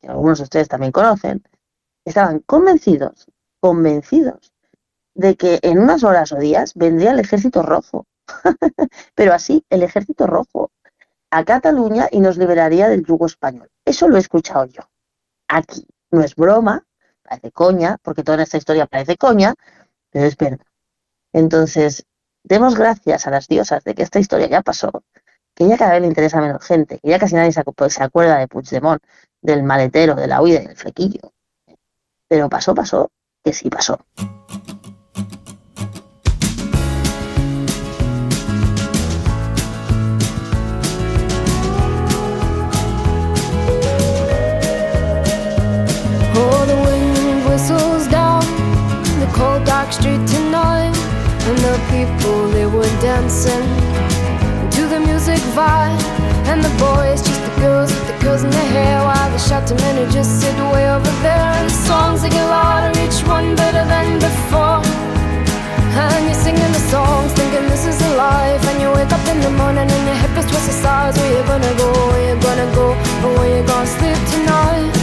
que 0.00 0.06
algunos 0.06 0.38
de 0.38 0.44
ustedes 0.44 0.68
también 0.68 0.92
conocen, 0.92 1.42
estaban 2.04 2.38
convencidos, 2.46 3.26
convencidos 3.58 4.52
de 5.14 5.34
que 5.34 5.58
en 5.62 5.80
unas 5.80 6.04
horas 6.04 6.30
o 6.30 6.36
días 6.36 6.74
vendría 6.76 7.10
el 7.10 7.18
ejército 7.18 7.62
rojo. 7.64 8.06
Pero 9.16 9.34
así, 9.34 9.64
el 9.68 9.82
ejército 9.82 10.28
rojo 10.28 10.70
a 11.32 11.44
Cataluña 11.44 12.06
y 12.12 12.20
nos 12.20 12.36
liberaría 12.36 12.88
del 12.88 13.04
yugo 13.04 13.26
español. 13.26 13.68
Eso 13.84 14.06
lo 14.06 14.14
he 14.14 14.20
escuchado 14.20 14.66
yo. 14.66 14.82
Aquí 15.48 15.88
no 16.12 16.22
es 16.22 16.36
broma, 16.36 16.84
parece 17.22 17.50
coña, 17.50 17.98
porque 18.02 18.22
toda 18.22 18.42
esta 18.42 18.58
historia 18.58 18.86
parece 18.86 19.16
coña, 19.16 19.54
pero 20.10 20.26
es 20.26 20.36
verdad. 20.36 20.64
Entonces, 21.32 22.04
demos 22.44 22.76
gracias 22.76 23.26
a 23.26 23.30
las 23.30 23.48
diosas 23.48 23.82
de 23.84 23.94
que 23.94 24.02
esta 24.02 24.20
historia 24.20 24.46
ya 24.46 24.62
pasó, 24.62 24.90
que 25.54 25.66
ya 25.66 25.76
cada 25.76 25.92
vez 25.92 26.02
le 26.02 26.08
interesa 26.08 26.40
menos 26.40 26.64
gente, 26.64 26.98
que 26.98 27.08
ya 27.08 27.18
casi 27.18 27.34
nadie 27.34 27.52
se, 27.52 27.62
acu- 27.64 27.88
se 27.88 28.02
acuerda 28.02 28.38
de 28.38 28.48
Puigdemont, 28.48 29.02
del 29.40 29.62
maletero, 29.62 30.14
de 30.14 30.26
la 30.26 30.40
huida 30.42 30.62
y 30.62 30.66
del 30.66 30.76
flequillo. 30.76 31.32
Pero 32.28 32.48
pasó, 32.48 32.74
pasó, 32.74 33.10
que 33.42 33.52
sí 33.52 33.68
pasó. 33.68 33.98
Cold 49.32 49.64
dark 49.64 49.92
street 49.92 50.22
tonight, 50.26 50.96
and 51.48 51.58
the 51.58 51.76
people 51.90 52.48
they 52.48 52.66
were 52.66 52.92
dancing 53.00 53.66
to 54.74 54.82
the 54.88 55.00
music 55.00 55.40
vibe, 55.56 56.02
and 56.50 56.62
the 56.62 56.72
boys 56.78 57.20
just 57.22 57.40
the 57.42 57.54
girls 57.60 57.90
with 57.92 58.06
the 58.06 58.16
girls 58.24 58.42
in 58.44 58.50
their 58.50 58.70
hair, 58.76 59.02
while 59.04 59.30
the 59.30 59.38
shouting 59.38 59.76
men 59.78 60.10
just 60.10 60.40
sit 60.40 60.54
way 60.72 60.90
over 60.90 61.12
there, 61.22 61.50
and 61.58 61.68
the 61.68 61.78
songs 61.88 62.22
they 62.22 62.30
get 62.30 62.46
louder, 62.48 62.92
each 63.00 63.20
one 63.26 63.54
better 63.56 63.84
than 63.92 64.18
before. 64.18 64.82
And 65.94 66.24
you're 66.24 66.34
singing 66.34 66.72
the 66.72 66.84
songs, 66.88 67.32
thinking 67.32 67.68
this 67.68 67.84
is 67.84 68.00
a 68.00 68.16
life. 68.16 68.64
And 68.70 68.80
you 68.80 68.88
wake 68.96 69.12
up 69.12 69.28
in 69.28 69.40
the 69.42 69.50
morning 69.50 69.88
and 69.90 70.04
your 70.08 70.16
hip 70.22 70.34
is 70.38 70.46
twisted 70.50 70.72
sides. 70.72 71.18
Where 71.18 71.36
you 71.36 71.44
gonna 71.44 71.74
go? 71.76 71.92
Where 72.08 72.34
you 72.34 72.40
gonna 72.40 72.74
go? 72.74 72.86
Or 73.24 73.30
where 73.36 73.58
you 73.58 73.66
gonna 73.66 73.86
sleep 73.86 74.16
tonight? 74.32 75.01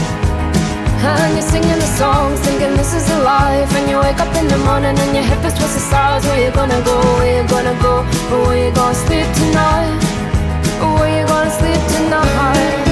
And 1.02 1.34
you're 1.34 1.42
singing 1.42 1.80
the 1.80 1.92
songs, 1.96 2.40
thinking 2.42 2.76
this 2.76 2.94
is 2.94 3.10
a 3.10 3.20
life. 3.24 3.72
And 3.78 3.90
you 3.90 4.00
wake 4.00 4.20
up 4.20 4.36
in 4.36 4.48
the 4.50 4.58
morning 4.58 4.98
and 5.00 5.16
your 5.16 5.24
hip 5.24 5.44
is 5.46 5.54
twisted 5.54 5.82
sides. 5.84 6.26
Where 6.26 6.44
you 6.44 6.52
gonna 6.52 6.82
go? 6.84 7.00
Where 7.18 7.42
you 7.42 7.48
gonna 7.48 7.74
go? 7.82 8.04
Where 8.46 8.68
you 8.68 8.74
gonna 8.76 8.94
sleep 8.96 9.28
tonight? 9.40 9.96
Where 10.82 11.22
you 11.22 11.26
gonna 11.26 11.52
sleep 11.52 11.82
tonight? 11.96 12.90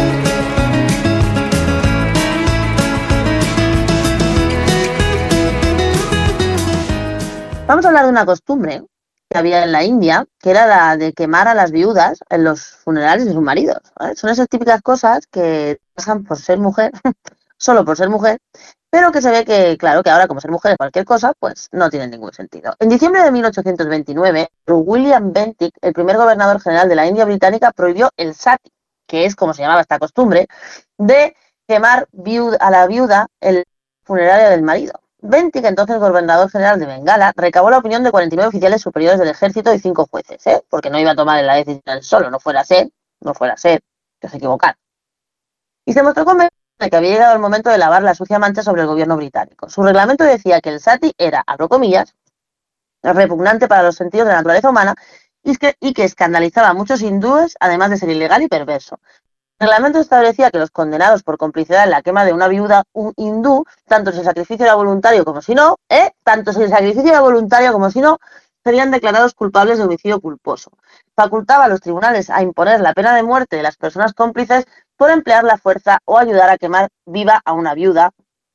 Vamos 7.68 7.84
a 7.84 7.90
hablar 7.90 8.06
de 8.06 8.12
una 8.12 8.26
costumbre 8.26 8.84
que 9.30 9.38
había 9.38 9.66
en 9.66 9.74
la 9.74 9.84
India, 9.84 10.26
que 10.40 10.52
era 10.52 10.66
la 10.68 10.96
de 10.96 11.12
quemar 11.12 11.50
a 11.50 11.54
las 11.54 11.72
viudas 11.72 12.20
en 12.30 12.46
los 12.46 12.62
funerales 12.62 13.26
de 13.26 13.34
sus 13.34 13.42
maridos. 13.42 13.82
¿vale? 14.00 14.16
Son 14.16 14.30
esas 14.30 14.48
típicas 14.48 14.82
cosas 14.82 15.28
que 15.28 15.80
pasan 15.94 16.24
por 16.24 16.38
ser 16.38 16.60
mujer, 16.60 16.92
solo 17.58 17.84
por 17.84 17.98
ser 17.98 18.10
mujer, 18.10 18.40
pero 18.90 19.12
que 19.12 19.22
se 19.22 19.30
ve 19.30 19.44
que, 19.44 19.78
claro, 19.78 20.02
que 20.02 20.10
ahora 20.10 20.28
como 20.28 20.40
ser 20.40 20.52
mujer 20.52 20.72
es 20.72 20.78
cualquier 20.78 21.06
cosa, 21.06 21.34
pues 21.40 21.68
no 21.72 21.90
tiene 21.90 22.08
ningún 22.08 22.32
sentido. 22.34 22.74
En 22.80 22.90
diciembre 22.90 23.22
de 23.22 23.32
1829, 23.32 24.50
William 24.68 25.34
Bentinck, 25.34 25.74
el 25.82 25.94
primer 25.94 26.18
gobernador 26.18 26.62
general 26.62 26.88
de 26.88 26.96
la 26.96 27.06
India 27.06 27.26
británica, 27.26 27.72
prohibió 27.72 28.10
el 28.16 28.34
sati, 28.34 28.72
que 29.06 29.26
es 29.26 29.36
como 29.36 29.54
se 29.54 29.62
llamaba 29.62 29.82
esta 29.82 30.00
costumbre, 30.00 30.48
de 30.98 31.36
quemar 31.68 32.08
a 32.60 32.72
la 32.72 32.88
viuda 32.88 33.28
el 33.42 33.66
funerario 34.04 34.50
del 34.50 34.62
marido. 34.62 35.00
Bentinck, 35.20 35.66
entonces 35.66 36.00
gobernador 36.00 36.50
general 36.50 36.80
de 36.80 36.86
Bengala, 36.86 37.34
recabó 37.36 37.70
la 37.70 37.80
opinión 37.80 38.04
de 38.04 38.12
49 38.12 38.48
oficiales 38.50 38.82
superiores 38.82 39.20
del 39.20 39.30
ejército 39.30 39.74
y 39.74 39.80
5 39.80 40.08
jueces, 40.10 40.46
¿eh? 40.48 40.64
porque 40.70 40.90
no 40.90 41.00
iba 41.00 41.12
a 41.12 41.16
tomar 41.16 41.44
la 41.44 41.56
decisión 41.56 42.02
solo, 42.04 42.30
no 42.30 42.40
fuera 42.40 42.62
a 42.62 42.64
ser, 42.64 42.90
no 43.20 43.34
fuera 43.34 43.56
a 43.56 43.58
ser, 43.58 43.82
que 44.22 44.30
se 44.30 44.38
equivocara. 44.38 44.78
Y 45.86 45.94
se 45.94 46.04
mostró 46.04 46.24
convencido 46.24 46.57
de 46.80 46.90
que 46.90 46.96
había 46.96 47.12
llegado 47.12 47.34
el 47.34 47.40
momento 47.40 47.70
de 47.70 47.78
lavar 47.78 48.04
la 48.04 48.16
sucia 48.16 48.40
mancha 48.40 48.64
sobre 48.64 48.82
el 48.82 48.88
gobierno 48.88 49.18
británico. 49.18 49.70
Su 49.70 49.84
reglamento 49.84 50.24
decía 50.24 50.62
que 50.62 50.70
el 50.70 50.80
sati 50.80 51.14
era, 51.18 51.44
abro 51.46 51.70
comillas, 51.70 52.14
repugnante 53.04 53.68
para 53.68 53.84
los 53.84 53.96
sentidos 53.96 54.28
de 54.28 54.34
la 54.34 54.40
naturaleza 54.40 54.70
humana 54.70 54.96
y 55.44 55.56
que, 55.56 55.76
y 55.80 55.94
que 55.94 56.04
escandalizaba 56.04 56.70
a 56.70 56.74
muchos 56.74 57.02
hindúes, 57.02 57.56
además 57.60 57.90
de 57.90 57.98
ser 57.98 58.10
ilegal 58.10 58.42
y 58.42 58.48
perverso. 58.48 59.00
El 59.60 59.70
reglamento 59.70 60.00
establecía 60.00 60.52
que 60.52 60.60
los 60.60 60.70
condenados 60.70 61.24
por 61.24 61.38
complicidad 61.38 61.86
en 61.86 61.90
la 61.90 62.04
quema 62.04 62.26
de 62.26 62.34
una 62.34 62.48
viuda 62.48 62.84
un 62.94 63.14
hindú, 63.16 63.66
tanto 63.88 64.12
si 64.12 64.20
el 64.20 64.26
sacrificio 64.26 64.66
era 64.66 64.76
voluntario 64.76 65.26
como 65.26 65.42
si 65.42 65.56
no, 65.56 65.78
¿eh? 65.90 66.12
tanto 66.24 66.54
si 66.54 66.62
el 66.62 66.70
sacrificio 66.70 67.10
era 67.10 67.22
voluntario 67.22 67.74
como 67.74 67.90
si 67.90 68.00
no, 68.02 68.20
serían 68.64 68.92
declarados 68.92 69.34
culpables 69.34 69.80
de 69.80 69.86
homicidio 69.86 70.20
culposo. 70.20 70.72
Facultaba 71.16 71.64
a 71.64 71.68
los 71.70 71.82
tribunales 71.82 72.30
a 72.30 72.44
imponer 72.44 72.82
la 72.82 72.94
pena 72.94 73.16
de 73.16 73.24
muerte 73.24 73.56
de 73.56 73.64
las 73.64 73.78
personas 73.78 74.14
cómplices 74.14 74.66
por 74.98 75.12
emplear 75.12 75.44
la 75.44 75.58
fuerza 75.58 76.00
o 76.06 76.18
ayudar 76.18 76.50
a 76.50 76.58
quemar 76.58 76.90
viva 77.06 77.42
a 77.46 77.54
una 77.54 77.74
viuda, 77.74 78.12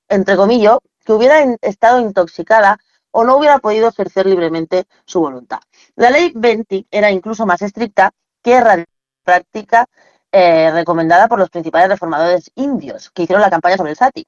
entre 0.09 0.37
comillas, 0.37 0.78
que 1.05 1.12
hubiera 1.12 1.40
estado 1.62 2.00
intoxicada 2.00 2.78
o 3.11 3.24
no 3.24 3.37
hubiera 3.37 3.59
podido 3.59 3.88
ejercer 3.88 4.26
libremente 4.26 4.85
su 5.05 5.20
voluntad. 5.20 5.61
La 5.96 6.11
ley 6.11 6.33
Bentinck 6.35 6.87
era 6.90 7.11
incluso 7.11 7.46
más 7.46 7.62
estricta 7.62 8.11
que 8.42 8.61
la 8.61 8.85
práctica 9.24 9.87
eh, 10.33 10.70
recomendada 10.72 11.28
por 11.28 11.38
los 11.38 11.50
principales 11.50 11.88
reformadores 11.88 12.50
indios 12.55 13.11
que 13.11 13.24
hicieron 13.24 13.42
la 13.42 13.50
campaña 13.50 13.76
sobre 13.76 13.90
el 13.90 13.96
sati. 13.96 14.26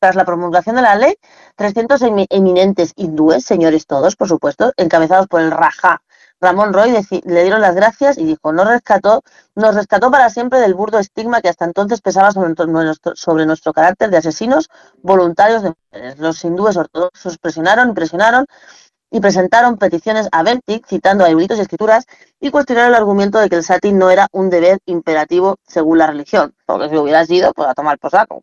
Tras 0.00 0.16
la 0.16 0.24
promulgación 0.24 0.74
de 0.74 0.82
la 0.82 0.96
ley, 0.96 1.14
300 1.54 2.02
emi- 2.02 2.26
eminentes 2.28 2.92
hindúes, 2.96 3.44
señores 3.44 3.86
todos, 3.86 4.16
por 4.16 4.26
supuesto, 4.26 4.72
encabezados 4.76 5.28
por 5.28 5.40
el 5.40 5.52
Rajá 5.52 6.02
Ramón 6.42 6.72
Roy, 6.72 6.92
le 7.24 7.42
dieron 7.42 7.60
las 7.60 7.76
gracias 7.76 8.18
y 8.18 8.24
dijo, 8.24 8.52
nos 8.52 8.66
rescató, 8.66 9.22
nos 9.54 9.76
rescató 9.76 10.10
para 10.10 10.28
siempre 10.28 10.58
del 10.58 10.74
burdo 10.74 10.98
estigma 10.98 11.40
que 11.40 11.48
hasta 11.48 11.64
entonces 11.64 12.00
pesaba 12.00 12.32
sobre 12.32 13.46
nuestro, 13.46 13.72
carácter 13.72 14.10
de 14.10 14.16
asesinos 14.16 14.68
voluntarios 15.02 15.62
de 15.62 15.72
mujeres. 15.92 16.18
Los 16.18 16.44
hindúes 16.44 16.76
ortodoxos 16.76 17.38
presionaron 17.38 17.90
y 17.90 17.92
presionaron 17.92 18.46
y 19.12 19.20
presentaron 19.20 19.78
peticiones 19.78 20.28
a 20.32 20.42
Bentinck 20.42 20.84
citando 20.86 21.24
a 21.24 21.30
y 21.30 21.44
escrituras 21.44 22.06
y 22.40 22.50
cuestionaron 22.50 22.90
el 22.90 22.96
argumento 22.96 23.38
de 23.38 23.48
que 23.48 23.56
el 23.56 23.62
sati 23.62 23.92
no 23.92 24.10
era 24.10 24.26
un 24.32 24.50
deber 24.50 24.80
imperativo 24.86 25.58
según 25.64 25.98
la 25.98 26.08
religión, 26.08 26.54
porque 26.66 26.88
si 26.88 26.96
hubiera 26.96 27.24
sido, 27.24 27.52
pues 27.52 27.68
a 27.68 27.74
tomar 27.74 28.00
por 28.00 28.10
saco. 28.10 28.42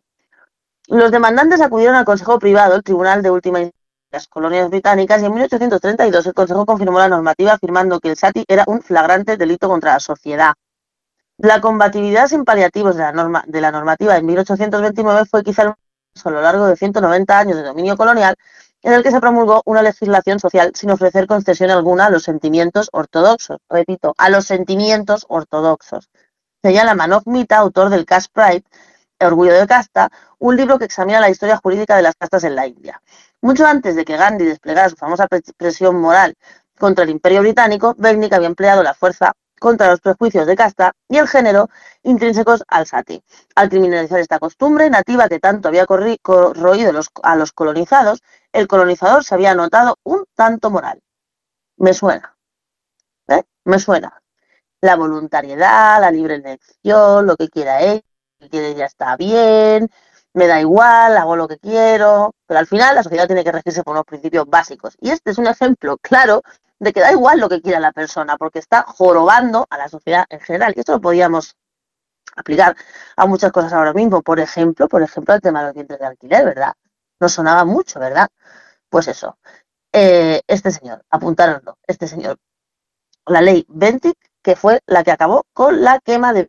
Los 0.86 1.10
demandantes 1.10 1.60
acudieron 1.60 1.96
al 1.96 2.06
Consejo 2.06 2.38
Privado, 2.38 2.76
el 2.76 2.82
Tribunal 2.82 3.20
de 3.20 3.30
Última 3.30 3.58
Instancia 3.60 3.79
las 4.10 4.26
colonias 4.26 4.68
británicas, 4.70 5.22
y 5.22 5.26
en 5.26 5.34
1832 5.34 6.26
el 6.26 6.34
Consejo 6.34 6.66
confirmó 6.66 6.98
la 6.98 7.08
normativa 7.08 7.52
afirmando 7.52 8.00
que 8.00 8.10
el 8.10 8.16
sati 8.16 8.44
era 8.48 8.64
un 8.66 8.82
flagrante 8.82 9.36
delito 9.36 9.68
contra 9.68 9.94
la 9.94 10.00
sociedad. 10.00 10.54
La 11.38 11.60
combatividad 11.60 12.26
sin 12.28 12.44
paliativos 12.44 12.96
de 12.96 13.02
la, 13.02 13.12
norma, 13.12 13.44
de 13.46 13.60
la 13.60 13.70
normativa 13.70 14.16
en 14.16 14.26
1829 14.26 15.24
fue 15.24 15.42
quizá 15.42 15.62
a 15.62 16.30
lo 16.30 16.42
largo 16.42 16.66
de 16.66 16.76
190 16.76 17.38
años 17.38 17.56
de 17.56 17.62
dominio 17.62 17.96
colonial 17.96 18.36
en 18.82 18.92
el 18.92 19.02
que 19.02 19.10
se 19.10 19.20
promulgó 19.20 19.62
una 19.64 19.82
legislación 19.82 20.40
social 20.40 20.72
sin 20.74 20.90
ofrecer 20.90 21.26
concesión 21.26 21.70
alguna 21.70 22.06
a 22.06 22.10
los 22.10 22.24
sentimientos 22.24 22.88
ortodoxos. 22.92 23.58
Repito, 23.68 24.14
a 24.18 24.30
los 24.30 24.46
sentimientos 24.46 25.26
ortodoxos. 25.28 26.10
Señala 26.62 26.94
Manoj 26.94 27.22
Mita, 27.26 27.58
autor 27.58 27.90
del 27.90 28.04
Caste 28.04 28.30
Pride, 28.32 28.64
Orgullo 29.20 29.52
de 29.52 29.66
Casta, 29.66 30.10
un 30.38 30.56
libro 30.56 30.78
que 30.78 30.86
examina 30.86 31.20
la 31.20 31.30
historia 31.30 31.58
jurídica 31.58 31.96
de 31.96 32.02
las 32.02 32.14
castas 32.16 32.44
en 32.44 32.56
la 32.56 32.66
India. 32.66 33.02
Mucho 33.42 33.66
antes 33.66 33.96
de 33.96 34.04
que 34.04 34.16
Gandhi 34.16 34.44
desplegara 34.44 34.88
su 34.90 34.96
famosa 34.96 35.26
pre- 35.26 35.42
presión 35.56 35.96
moral 36.00 36.34
contra 36.78 37.04
el 37.04 37.10
imperio 37.10 37.40
británico, 37.40 37.94
Bentinck 37.98 38.32
había 38.34 38.48
empleado 38.48 38.82
la 38.82 38.94
fuerza 38.94 39.32
contra 39.58 39.90
los 39.90 40.00
prejuicios 40.00 40.46
de 40.46 40.56
casta 40.56 40.92
y 41.08 41.18
el 41.18 41.28
género 41.28 41.68
intrínsecos 42.02 42.64
al 42.68 42.86
sati. 42.86 43.22
Al 43.54 43.68
criminalizar 43.68 44.18
esta 44.20 44.38
costumbre 44.38 44.88
nativa 44.88 45.28
que 45.28 45.38
tanto 45.38 45.68
había 45.68 45.86
corroído 45.86 46.92
los- 46.92 47.10
a 47.22 47.36
los 47.36 47.52
colonizados, 47.52 48.22
el 48.52 48.66
colonizador 48.68 49.22
se 49.24 49.34
había 49.34 49.54
notado 49.54 49.96
un 50.02 50.24
tanto 50.34 50.70
moral. 50.70 51.00
Me 51.76 51.92
suena. 51.94 52.36
¿eh? 53.28 53.42
Me 53.64 53.78
suena. 53.78 54.22
La 54.80 54.96
voluntariedad, 54.96 56.00
la 56.00 56.10
libre 56.10 56.36
elección, 56.36 57.26
lo 57.26 57.36
que 57.36 57.48
quiera 57.48 57.80
lo 58.38 58.48
que 58.48 58.74
ya 58.74 58.86
está 58.86 59.16
bien, 59.16 59.90
me 60.34 60.46
da 60.46 60.60
igual, 60.60 61.16
hago 61.16 61.36
lo 61.36 61.48
que 61.48 61.58
quiero, 61.58 62.34
pero 62.46 62.60
al 62.60 62.66
final 62.66 62.94
la 62.94 63.02
sociedad 63.02 63.26
tiene 63.26 63.44
que 63.44 63.52
regirse 63.52 63.82
por 63.82 63.92
unos 63.92 64.04
principios 64.04 64.46
básicos. 64.48 64.96
Y 65.00 65.10
este 65.10 65.30
es 65.32 65.38
un 65.38 65.46
ejemplo 65.46 65.96
claro 65.98 66.42
de 66.78 66.92
que 66.92 67.00
da 67.00 67.12
igual 67.12 67.40
lo 67.40 67.48
que 67.48 67.60
quiera 67.60 67.80
la 67.80 67.92
persona, 67.92 68.36
porque 68.36 68.58
está 68.58 68.84
jorobando 68.86 69.66
a 69.70 69.78
la 69.78 69.88
sociedad 69.88 70.24
en 70.30 70.40
general. 70.40 70.72
Y 70.76 70.80
esto 70.80 70.92
lo 70.92 71.00
podíamos 71.00 71.56
aplicar 72.36 72.76
a 73.16 73.26
muchas 73.26 73.52
cosas 73.52 73.72
ahora 73.72 73.92
mismo. 73.92 74.22
Por 74.22 74.40
ejemplo, 74.40 74.88
por 74.88 75.02
ejemplo, 75.02 75.34
el 75.34 75.40
tema 75.40 75.60
de 75.60 75.66
los 75.66 75.74
dientes 75.74 75.98
de 75.98 76.06
alquiler, 76.06 76.44
¿verdad? 76.44 76.74
Nos 77.18 77.32
sonaba 77.32 77.64
mucho, 77.64 78.00
¿verdad? 78.00 78.28
Pues 78.88 79.08
eso. 79.08 79.36
Eh, 79.92 80.40
este 80.46 80.70
señor, 80.70 81.04
apuntároslo, 81.10 81.76
este 81.86 82.06
señor, 82.06 82.38
la 83.26 83.40
ley 83.42 83.66
Bentic, 83.68 84.16
que 84.42 84.56
fue 84.56 84.80
la 84.86 85.02
que 85.02 85.10
acabó 85.10 85.44
con 85.52 85.82
la 85.82 85.98
quema 85.98 86.32
de 86.32 86.48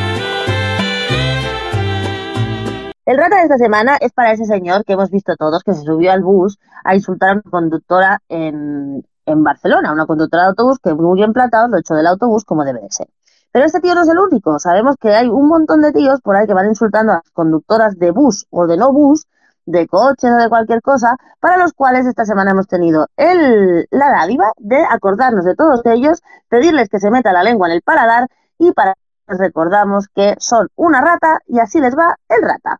El 3.03 3.17
rata 3.17 3.37
de 3.37 3.43
esta 3.43 3.57
semana 3.57 3.97
es 3.99 4.11
para 4.11 4.31
ese 4.31 4.45
señor 4.45 4.85
que 4.85 4.93
hemos 4.93 5.09
visto 5.09 5.35
todos 5.35 5.63
que 5.63 5.73
se 5.73 5.81
subió 5.81 6.11
al 6.11 6.21
bus 6.21 6.59
a 6.83 6.93
insultar 6.93 7.29
a 7.29 7.33
una 7.33 7.41
conductora 7.49 8.19
en, 8.29 9.03
en 9.25 9.43
Barcelona, 9.43 9.91
una 9.91 10.05
conductora 10.05 10.43
de 10.43 10.49
autobús 10.49 10.77
que 10.77 10.93
muy 10.93 11.17
bien 11.17 11.33
platado 11.33 11.67
lo 11.67 11.79
echó 11.79 11.95
del 11.95 12.05
autobús 12.05 12.45
como 12.45 12.63
debe 12.63 12.81
de 12.81 12.91
ser. 12.91 13.07
Pero 13.51 13.65
este 13.65 13.79
tío 13.79 13.95
no 13.95 14.03
es 14.03 14.09
el 14.09 14.19
único, 14.19 14.59
sabemos 14.59 14.97
que 14.99 15.15
hay 15.15 15.29
un 15.29 15.47
montón 15.47 15.81
de 15.81 15.91
tíos 15.91 16.21
por 16.21 16.35
ahí 16.35 16.45
que 16.45 16.53
van 16.53 16.67
insultando 16.67 17.13
a 17.13 17.15
las 17.15 17.31
conductoras 17.31 17.97
de 17.97 18.11
bus 18.11 18.45
o 18.51 18.67
de 18.67 18.77
no 18.77 18.93
bus, 18.93 19.25
de 19.65 19.87
coches 19.87 20.31
o 20.31 20.37
de 20.37 20.47
cualquier 20.49 20.83
cosa, 20.83 21.17
para 21.39 21.57
los 21.57 21.73
cuales 21.73 22.05
esta 22.05 22.25
semana 22.25 22.51
hemos 22.51 22.67
tenido 22.67 23.07
el, 23.17 23.87
la 23.89 24.11
dádiva 24.11 24.51
de 24.57 24.77
acordarnos 24.87 25.43
de 25.43 25.55
todos 25.55 25.81
ellos, 25.85 26.21
pedirles 26.49 26.87
que 26.87 26.99
se 26.99 27.09
meta 27.09 27.33
la 27.33 27.41
lengua 27.41 27.67
en 27.67 27.73
el 27.73 27.81
paladar 27.81 28.27
y 28.59 28.71
para 28.73 28.93
les 29.27 29.39
recordamos 29.39 30.07
que 30.13 30.35
son 30.39 30.67
una 30.75 31.01
rata 31.01 31.39
y 31.47 31.59
así 31.59 31.79
les 31.79 31.95
va 31.97 32.15
el 32.29 32.41
rata. 32.43 32.79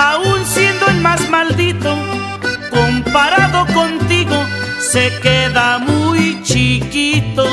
aun 0.00 0.44
siendo 0.44 0.86
el 0.88 1.00
más 1.00 1.28
maldito, 1.28 1.94
comparado 2.70 3.66
contigo, 3.74 4.38
se 4.78 5.12
queda 5.20 5.78
muy 5.78 6.42
chiquito. 6.42 7.46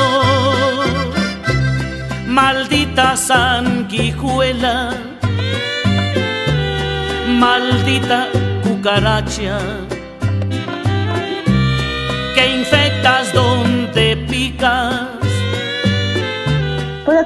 Maldita 2.28 3.18
sanguijuela, 3.18 4.94
maldita 7.28 8.28
cucaracha, 8.64 9.60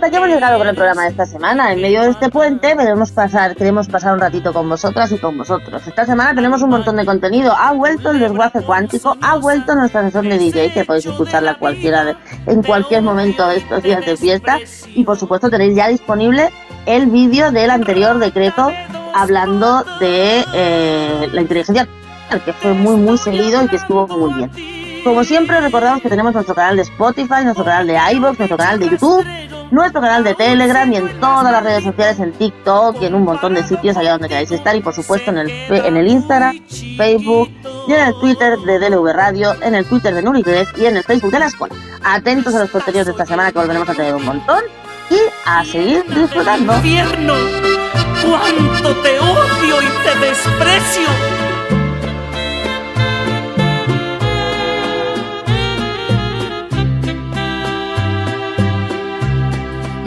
Aquí 0.04 0.16
hemos 0.16 0.30
llegado 0.30 0.58
con 0.58 0.68
el 0.68 0.76
programa 0.76 1.04
de 1.04 1.10
esta 1.10 1.26
semana. 1.28 1.72
En 1.72 1.80
medio 1.82 2.02
de 2.02 2.10
este 2.10 2.30
puente 2.30 2.76
queremos 2.76 3.12
pasar, 3.12 3.56
queremos 3.56 3.88
pasar 3.88 4.14
un 4.16 4.20
ratito 4.20 4.52
con 4.52 4.68
vosotras 4.68 5.12
y 5.12 5.18
con 5.20 5.38
vosotros. 5.38 5.86
Esta 5.88 6.06
semana 6.06 6.34
tenemos 6.34 6.62
un 6.64 6.72
montón 6.72 6.96
de 6.98 7.06
contenido. 7.06 7.54
Ha 7.56 7.72
vuelto 7.74 8.10
el 8.10 8.20
desguace 8.20 8.62
cuántico, 8.64 9.16
ha 9.22 9.36
vuelto 9.38 9.76
nuestra 9.76 10.02
sesión 10.04 10.28
de 10.28 10.40
DJ, 10.40 10.74
que 10.74 10.86
podéis 10.86 11.06
escucharla 11.06 11.54
cualquiera 11.56 12.04
de- 12.04 12.16
en 12.48 12.64
cualquier 12.64 13.04
momento 13.04 13.48
de 13.48 13.58
estos 13.58 13.84
días 13.84 14.04
de 14.06 14.18
fiesta. 14.18 14.58
Y 14.96 15.04
por 15.04 15.18
supuesto 15.20 15.50
tenéis 15.52 15.76
ya 15.76 15.88
disponible 15.88 16.50
el 16.88 17.06
vídeo 17.06 17.52
del 17.52 17.70
anterior 17.70 18.18
decreto 18.18 18.70
hablando 19.14 19.84
de 20.00 20.44
eh, 20.54 21.30
la 21.32 21.42
inteligencia 21.42 21.88
que 22.44 22.54
fue 22.54 22.74
muy 22.74 22.96
muy 22.96 23.18
seguido 23.20 23.64
y 23.64 23.68
que 23.68 23.76
estuvo 23.76 24.08
muy 24.08 24.34
bien. 24.34 24.52
Como 25.04 25.24
siempre, 25.24 25.60
recordamos 25.62 26.02
que 26.02 26.10
tenemos 26.10 26.34
nuestro 26.34 26.56
canal 26.56 26.76
de 26.76 26.84
Spotify, 26.84 27.44
nuestro 27.44 27.66
canal 27.66 27.88
de 27.88 27.98
iVoox, 28.14 28.38
nuestro 28.40 28.58
canal 28.58 28.80
de 28.80 28.90
YouTube, 28.90 29.26
nuestro 29.72 30.02
canal 30.02 30.24
de 30.24 30.36
Telegram 30.36 30.92
y 30.92 30.98
en 30.98 31.20
todas 31.20 31.52
las 31.52 31.64
redes 31.64 31.84
sociales, 31.84 32.20
en 32.20 32.34
TikTok 32.34 33.02
y 33.02 33.06
en 33.06 33.16
un 33.16 33.24
montón 33.24 33.54
de 33.54 33.64
sitios 33.64 33.98
allá 33.98 34.12
donde 34.12 34.28
queráis 34.28 34.52
estar. 34.52 34.76
Y 34.76 34.82
por 34.82 34.94
supuesto 34.94 35.32
en 35.32 35.40
el, 35.40 35.50
en 35.50 35.98
el 35.98 36.08
Instagram, 36.08 36.60
Facebook 36.98 37.50
y 37.88 37.94
en 37.94 38.08
el 38.08 38.14
Twitter 38.20 38.58
de 38.60 38.80
DLV 38.80 39.14
Radio, 39.14 39.56
en 39.62 39.76
el 39.76 39.86
Twitter 39.86 40.14
de 40.14 40.22
Nurigres 40.22 40.68
y 40.78 40.86
en 40.86 40.98
el 40.98 41.04
Facebook 41.04 41.32
de 41.32 41.40
la 41.40 41.48
escuela. 41.48 41.76
Atentos 42.04 42.54
a 42.56 42.60
los 42.60 42.70
contenidos 42.70 43.08
de 43.08 43.12
esta 43.14 43.26
semana 43.26 43.52
que 43.52 43.60
volveremos 43.60 43.90
a 43.90 43.94
tener 43.94 44.14
un 44.14 44.26
montón 44.26 44.64
y 45.10 45.20
a 45.46 45.64
seguir 45.66 46.04
disfrutando. 46.14 46.74
cuánto 48.22 48.96
te 49.02 49.20
odio 49.20 49.82
y 49.82 49.88
te 50.04 50.26
desprecio. 50.26 51.41